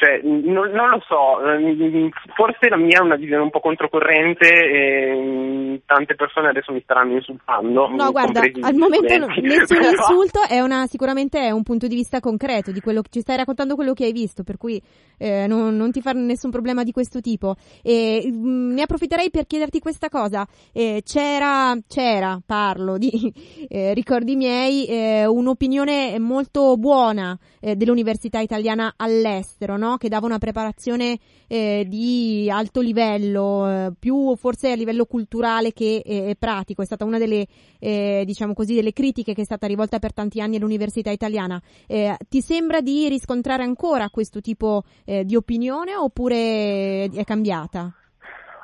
Cioè, 0.00 0.22
non, 0.22 0.70
non, 0.70 0.88
lo 0.88 1.02
so, 1.06 1.44
ehm, 1.44 2.08
forse 2.34 2.70
la 2.70 2.78
mia 2.78 3.00
è 3.00 3.02
una 3.02 3.16
visione 3.16 3.42
un 3.42 3.50
po' 3.50 3.60
controcorrente 3.60 4.48
e 4.48 5.14
mm, 5.14 5.74
tante 5.84 6.14
persone 6.14 6.48
adesso 6.48 6.72
mi 6.72 6.80
staranno 6.80 7.16
insultando. 7.16 7.86
No, 7.90 8.10
guarda, 8.10 8.40
al 8.40 8.76
momento 8.76 9.18
no, 9.18 9.26
nessun 9.26 9.76
insulto, 9.84 10.40
è 10.48 10.62
una, 10.62 10.86
sicuramente 10.86 11.38
è 11.40 11.50
un 11.50 11.62
punto 11.62 11.86
di 11.86 11.96
vista 11.96 12.18
concreto 12.18 12.72
di 12.72 12.80
quello 12.80 13.02
che 13.02 13.10
ci 13.10 13.20
stai 13.20 13.36
raccontando 13.36 13.74
quello 13.74 13.92
che 13.92 14.04
hai 14.04 14.12
visto, 14.12 14.42
per 14.42 14.56
cui 14.56 14.80
eh, 15.18 15.46
non, 15.46 15.76
non, 15.76 15.90
ti 15.90 16.00
fare 16.00 16.18
nessun 16.18 16.50
problema 16.50 16.82
di 16.82 16.92
questo 16.92 17.20
tipo. 17.20 17.56
E, 17.82 18.22
mh, 18.24 18.48
mm, 18.48 18.72
ne 18.72 18.80
approfitterei 18.80 19.28
per 19.28 19.46
chiederti 19.46 19.80
questa 19.80 20.08
cosa. 20.08 20.46
Eh, 20.72 21.02
c'era, 21.04 21.76
c'era, 21.86 22.40
parlo 22.46 22.96
di 22.96 23.10
eh, 23.68 23.92
ricordi 23.92 24.34
miei, 24.34 24.86
eh, 24.86 25.26
un'opinione 25.26 26.18
molto 26.18 26.78
buona 26.78 27.38
eh, 27.60 27.76
dell'università 27.76 28.38
italiana 28.38 28.94
all'estero, 28.96 29.76
no? 29.76 29.89
Che 29.96 30.08
dava 30.08 30.26
una 30.26 30.38
preparazione 30.38 31.18
eh, 31.46 31.84
di 31.86 32.48
alto 32.50 32.80
livello, 32.80 33.68
eh, 33.68 33.92
più 33.98 34.36
forse 34.36 34.72
a 34.72 34.74
livello 34.74 35.04
culturale 35.04 35.72
che 35.72 36.02
eh, 36.04 36.36
pratico. 36.38 36.82
È 36.82 36.86
stata 36.86 37.04
una 37.04 37.18
delle, 37.18 37.46
eh, 37.78 38.22
diciamo 38.24 38.54
così, 38.54 38.74
delle 38.74 38.92
critiche 38.92 39.34
che 39.34 39.42
è 39.42 39.44
stata 39.44 39.66
rivolta 39.66 39.98
per 39.98 40.12
tanti 40.12 40.40
anni 40.40 40.56
all'università 40.56 41.10
italiana. 41.10 41.60
Eh, 41.86 42.16
ti 42.28 42.40
sembra 42.40 42.80
di 42.80 43.08
riscontrare 43.08 43.62
ancora 43.62 44.08
questo 44.10 44.40
tipo 44.40 44.82
eh, 45.04 45.24
di 45.24 45.36
opinione 45.36 45.96
oppure 45.96 47.04
è 47.04 47.24
cambiata? 47.24 47.92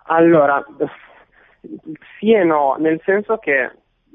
Allora, 0.08 0.64
sì 2.18 2.32
e 2.32 2.44
no, 2.44 2.76
nel 2.78 3.00
senso 3.04 3.38
che 3.38 3.70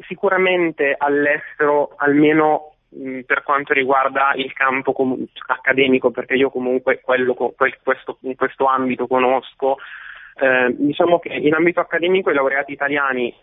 sicuramente 0.08 0.95
all'estero 0.97 1.93
almeno 1.97 2.71
per 3.25 3.43
quanto 3.43 3.73
riguarda 3.73 4.34
il 4.36 4.51
campo 4.54 4.91
com- 4.91 5.25
accademico, 5.47 6.12
perché 6.12 6.36
io 6.36 6.49
comunque 6.49 6.99
quello, 7.01 7.34
questo, 7.34 8.17
in 8.21 8.36
questo 8.36 8.65
ambito 8.65 9.08
conosco, 9.08 9.77
eh, 10.36 10.75
diciamo 10.77 11.19
che 11.19 11.30
in 11.30 11.54
ambito 11.54 11.80
accademico 11.80 12.30
i 12.30 12.34
laureati 12.34 12.73
italiani 12.73 13.34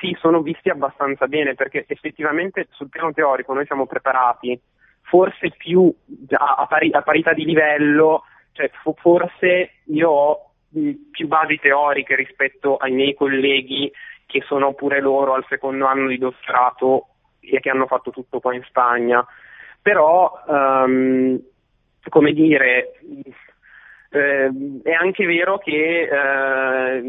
sì, 0.00 0.16
sono 0.18 0.42
visti 0.42 0.70
abbastanza 0.70 1.26
bene 1.26 1.54
perché 1.54 1.84
effettivamente 1.86 2.66
sul 2.70 2.88
piano 2.88 3.12
teorico 3.12 3.52
noi 3.52 3.66
siamo 3.66 3.86
preparati, 3.86 4.60
forse 5.02 5.50
più 5.56 5.92
a, 6.30 6.66
pari- 6.68 6.92
a 6.92 7.02
parità 7.02 7.32
di 7.32 7.44
livello, 7.44 8.24
cioè 8.52 8.70
forse 8.96 9.70
io 9.84 10.10
ho 10.10 10.50
mm, 10.76 10.92
più 11.12 11.28
basi 11.28 11.58
teoriche 11.60 12.16
rispetto 12.16 12.76
ai 12.76 12.92
miei 12.92 13.14
colleghi 13.14 13.90
che 14.26 14.42
sono 14.46 14.74
pure 14.74 15.00
loro 15.00 15.34
al 15.34 15.46
secondo 15.48 15.86
anno 15.86 16.08
di 16.08 16.18
dottorato 16.18 17.06
e 17.50 17.60
che 17.60 17.70
hanno 17.70 17.86
fatto 17.86 18.10
tutto 18.10 18.40
qua 18.40 18.54
in 18.54 18.62
Spagna. 18.64 19.24
Però, 19.80 20.42
um, 20.46 21.40
come 22.08 22.32
dire, 22.32 22.92
eh, 24.10 24.50
è 24.82 24.92
anche 24.92 25.26
vero 25.26 25.58
che 25.58 26.08
eh, 26.10 27.00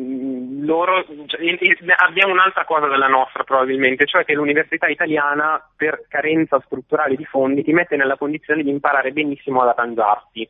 loro 0.62 1.06
cioè, 1.28 1.40
abbiamo 1.98 2.34
un'altra 2.34 2.66
cosa 2.66 2.88
della 2.88 3.08
nostra 3.08 3.44
probabilmente, 3.44 4.06
cioè 4.06 4.26
che 4.26 4.34
l'università 4.34 4.88
italiana 4.88 5.66
per 5.76 6.06
carenza 6.10 6.62
strutturale 6.66 7.16
di 7.16 7.26
fondi 7.26 7.64
ti 7.64 7.72
mette 7.72 7.96
nella 7.96 8.18
condizione 8.18 8.64
di 8.64 8.70
imparare 8.70 9.12
benissimo 9.12 9.62
ad 9.62 9.70
arrangiarti. 9.70 10.50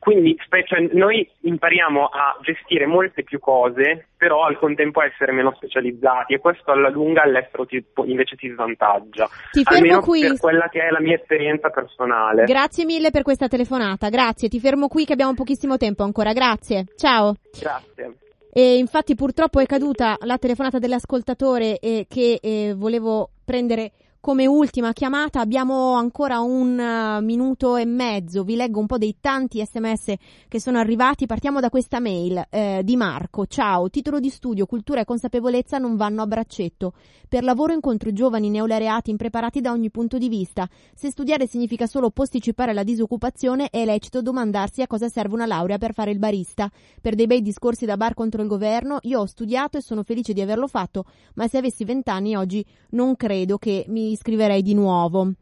Quindi 0.00 0.34
cioè, 0.64 0.88
noi 0.92 1.28
impariamo 1.42 2.06
a 2.06 2.38
gestire 2.40 2.86
molte 2.86 3.22
più 3.22 3.38
cose, 3.38 4.06
però 4.16 4.44
al 4.44 4.58
contempo 4.58 5.00
a 5.00 5.04
essere 5.04 5.30
meno 5.30 5.52
specializzati 5.54 6.32
e 6.32 6.38
questo 6.38 6.72
alla 6.72 6.88
lunga 6.88 7.22
all'estero 7.22 7.66
ti, 7.66 7.84
invece 8.06 8.34
ti 8.36 8.48
svantaggia. 8.48 9.28
Ti 9.50 9.62
fermo 9.62 9.76
Almeno 9.76 10.00
qui. 10.00 10.22
per 10.22 10.38
quella 10.38 10.68
che 10.70 10.80
è 10.80 10.90
la 10.90 11.00
mia 11.00 11.16
esperienza 11.16 11.68
personale. 11.68 12.44
Grazie 12.44 12.86
mille 12.86 13.10
per 13.10 13.22
questa 13.22 13.46
telefonata, 13.46 14.08
grazie. 14.08 14.48
Ti 14.48 14.58
fermo 14.58 14.88
qui 14.88 15.04
che 15.04 15.12
abbiamo 15.12 15.34
pochissimo 15.34 15.76
tempo 15.76 16.02
ancora, 16.02 16.32
grazie. 16.32 16.86
Ciao. 16.96 17.34
Grazie. 17.60 18.14
E 18.50 18.78
infatti 18.78 19.14
purtroppo 19.14 19.60
è 19.60 19.66
caduta 19.66 20.16
la 20.22 20.38
telefonata 20.38 20.78
dell'ascoltatore 20.78 21.78
eh, 21.78 22.06
che 22.08 22.38
eh, 22.40 22.72
volevo 22.74 23.32
prendere 23.44 23.92
come 24.20 24.46
ultima 24.46 24.92
chiamata 24.92 25.40
abbiamo 25.40 25.94
ancora 25.94 26.40
un 26.40 26.78
uh, 26.78 27.24
minuto 27.24 27.76
e 27.76 27.86
mezzo, 27.86 28.44
vi 28.44 28.54
leggo 28.54 28.78
un 28.78 28.84
po' 28.84 28.98
dei 28.98 29.16
tanti 29.18 29.64
sms 29.64 30.12
che 30.46 30.60
sono 30.60 30.78
arrivati, 30.78 31.24
partiamo 31.24 31.58
da 31.58 31.70
questa 31.70 32.00
mail 32.00 32.44
eh, 32.50 32.82
di 32.84 32.96
Marco, 32.96 33.46
ciao, 33.46 33.88
titolo 33.88 34.20
di 34.20 34.28
studio, 34.28 34.66
cultura 34.66 35.00
e 35.00 35.04
consapevolezza 35.06 35.78
non 35.78 35.96
vanno 35.96 36.20
a 36.20 36.26
braccetto, 36.26 36.92
per 37.28 37.44
lavoro 37.44 37.72
incontro 37.72 38.12
giovani 38.12 38.50
neolaureati 38.50 39.10
impreparati 39.10 39.62
da 39.62 39.72
ogni 39.72 39.90
punto 39.90 40.18
di 40.18 40.28
vista, 40.28 40.68
se 40.94 41.10
studiare 41.10 41.46
significa 41.46 41.86
solo 41.86 42.10
posticipare 42.10 42.74
la 42.74 42.82
disoccupazione 42.82 43.70
è 43.70 43.86
lecito 43.86 44.20
domandarsi 44.20 44.82
a 44.82 44.86
cosa 44.86 45.08
serve 45.08 45.34
una 45.34 45.46
laurea 45.46 45.78
per 45.78 45.94
fare 45.94 46.10
il 46.10 46.18
barista, 46.18 46.70
per 47.00 47.14
dei 47.14 47.26
bei 47.26 47.40
discorsi 47.40 47.86
da 47.86 47.96
bar 47.96 48.12
contro 48.12 48.42
il 48.42 48.48
governo, 48.48 48.98
io 49.02 49.20
ho 49.20 49.26
studiato 49.26 49.78
e 49.78 49.82
sono 49.82 50.02
felice 50.02 50.34
di 50.34 50.42
averlo 50.42 50.66
fatto, 50.66 51.06
ma 51.36 51.48
se 51.48 51.56
avessi 51.56 51.84
vent'anni 51.84 52.36
oggi 52.36 52.62
non 52.90 53.16
credo 53.16 53.56
che 53.56 53.86
mi 53.88 54.09
iscriverei 54.12 54.62
di 54.62 54.74
nuovo. 54.74 55.32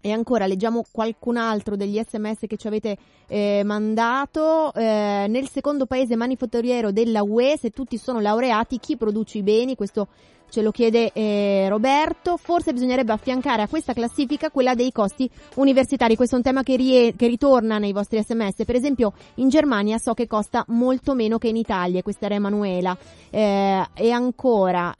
E 0.00 0.12
ancora 0.12 0.46
leggiamo 0.46 0.84
qualcun 0.90 1.36
altro 1.36 1.74
degli 1.74 2.00
sms 2.00 2.44
che 2.46 2.56
ci 2.56 2.68
avete 2.68 2.96
eh, 3.26 3.62
mandato. 3.64 4.72
Eh, 4.72 5.26
nel 5.28 5.48
secondo 5.48 5.86
paese 5.86 6.14
manifatturiero 6.14 6.92
della 6.92 7.22
UE, 7.22 7.56
se 7.58 7.70
tutti 7.70 7.98
sono 7.98 8.20
laureati, 8.20 8.78
chi 8.78 8.96
produce 8.96 9.38
i 9.38 9.42
beni? 9.42 9.74
Questo 9.74 10.06
ce 10.48 10.62
lo 10.62 10.70
chiede 10.70 11.10
eh, 11.12 11.66
Roberto. 11.68 12.36
Forse 12.36 12.72
bisognerebbe 12.72 13.12
affiancare 13.12 13.62
a 13.62 13.68
questa 13.68 13.92
classifica 13.94 14.50
quella 14.50 14.74
dei 14.74 14.92
costi 14.92 15.28
universitari. 15.54 16.14
Questo 16.14 16.36
è 16.36 16.38
un 16.38 16.44
tema 16.44 16.62
che, 16.62 16.76
rie- 16.76 17.16
che 17.16 17.26
ritorna 17.26 17.78
nei 17.78 17.92
vostri 17.92 18.22
sms. 18.22 18.64
Per 18.64 18.76
esempio, 18.76 19.12
in 19.36 19.48
Germania 19.48 19.98
so 19.98 20.14
che 20.14 20.28
costa 20.28 20.64
molto 20.68 21.14
meno 21.14 21.38
che 21.38 21.48
in 21.48 21.56
Italia. 21.56 22.02
Questa 22.02 22.26
era 22.26 22.36
Emanuela. 22.36 22.96
Eh, 23.30 23.86
e 23.94 24.10
ancora. 24.10 24.94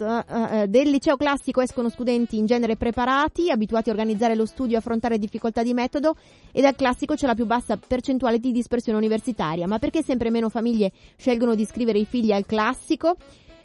Eh, 0.00 0.28
Uh, 0.30 0.66
del 0.66 0.88
liceo 0.88 1.16
classico 1.16 1.60
escono 1.60 1.88
studenti 1.88 2.38
in 2.38 2.46
genere 2.46 2.76
preparati, 2.76 3.50
abituati 3.50 3.90
a 3.90 3.92
organizzare 3.92 4.34
lo 4.34 4.46
studio 4.46 4.76
e 4.76 4.78
affrontare 4.78 5.18
difficoltà 5.18 5.62
di 5.62 5.74
metodo 5.74 6.16
e 6.52 6.60
dal 6.60 6.74
classico 6.74 7.14
c'è 7.14 7.26
la 7.26 7.34
più 7.34 7.46
bassa 7.46 7.76
percentuale 7.76 8.38
di 8.38 8.52
dispersione 8.52 8.98
universitaria. 8.98 9.66
Ma 9.66 9.78
perché 9.78 10.02
sempre 10.02 10.30
meno 10.30 10.48
famiglie 10.48 10.92
scelgono 11.16 11.54
di 11.54 11.62
iscrivere 11.62 11.98
i 11.98 12.06
figli 12.06 12.32
al 12.32 12.46
classico? 12.46 13.16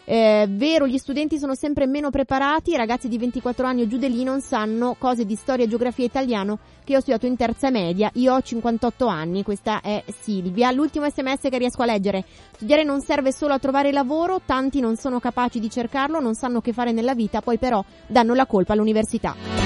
Eh, 0.07 0.45
vero, 0.47 0.85
gli 0.85 0.99
studenti 0.99 1.39
sono 1.39 1.55
sempre 1.55 1.87
meno 1.87 2.11
preparati, 2.11 2.71
i 2.71 2.77
ragazzi 2.77 3.07
di 3.07 3.17
24 3.17 3.65
anni 3.65 3.81
o 3.81 3.87
giù 3.87 3.97
di 3.97 4.07
lì 4.07 4.23
non 4.23 4.39
sanno 4.39 4.95
cose 4.99 5.25
di 5.25 5.35
storia, 5.35 5.67
geografia 5.67 6.03
e 6.03 6.07
italiano 6.07 6.59
che 6.83 6.95
ho 6.95 6.99
studiato 6.99 7.25
in 7.25 7.35
terza 7.35 7.71
media. 7.71 8.11
Io 8.13 8.33
ho 8.33 8.41
58 8.41 9.07
anni, 9.07 9.41
questa 9.41 9.81
è 9.81 10.03
Silvia. 10.21 10.71
L'ultimo 10.71 11.09
sms 11.09 11.49
che 11.49 11.57
riesco 11.57 11.81
a 11.81 11.85
leggere. 11.85 12.23
Studiare 12.53 12.83
non 12.83 13.01
serve 13.01 13.31
solo 13.31 13.53
a 13.53 13.59
trovare 13.59 13.91
lavoro, 13.91 14.41
tanti 14.45 14.79
non 14.79 14.95
sono 14.95 15.19
capaci 15.19 15.59
di 15.59 15.69
cercarlo, 15.69 16.19
non 16.19 16.35
sanno 16.35 16.61
che 16.61 16.71
fare 16.71 16.91
nella 16.91 17.15
vita, 17.15 17.41
poi 17.41 17.57
però 17.57 17.83
danno 18.05 18.35
la 18.35 18.45
colpa 18.45 18.73
all'università. 18.73 19.64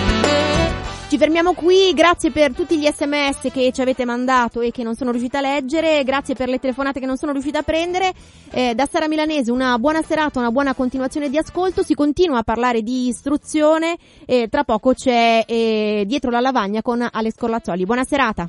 Ci 1.10 1.18
fermiamo 1.18 1.54
qui, 1.54 1.92
grazie 1.96 2.30
per 2.30 2.54
tutti 2.54 2.78
gli 2.78 2.86
sms 2.86 3.50
che 3.52 3.72
ci 3.74 3.82
avete 3.82 4.06
mandato 4.06 4.62
e 4.62 4.70
che 4.70 4.84
non 4.84 4.94
sono 4.94 5.10
riuscita 5.10 5.40
a 5.40 5.42
leggere, 5.42 6.04
grazie 6.04 6.36
per 6.36 6.50
le 6.50 6.60
telefonate 6.60 7.00
che 7.00 7.08
non 7.08 7.18
sono 7.18 7.32
riuscita 7.32 7.58
a 7.58 7.64
prendere. 7.64 8.14
Eh, 8.52 8.76
da 8.76 8.88
Sara 8.88 9.08
Milanese 9.08 9.52
una 9.52 9.80
buona 9.80 10.04
serata, 10.04 10.38
una 10.38 10.52
buona 10.52 10.76
continuazione 10.76 11.32
di 11.32 11.40
ascolto, 11.40 11.82
si 11.82 11.96
continua 11.96 12.38
a 12.38 12.44
parlare 12.44 12.84
di 12.84 13.08
istruzione 13.08 13.98
e 14.28 14.50
tra 14.50 14.64
poco 14.64 14.94
c'è 14.94 15.46
eh, 15.48 16.04
dietro 16.06 16.30
la 16.30 16.42
lavagna 16.42 16.84
con 16.84 17.04
Ale 17.12 17.32
Scorlazzoli. 17.32 17.86
Buona 17.86 18.04
serata. 18.04 18.48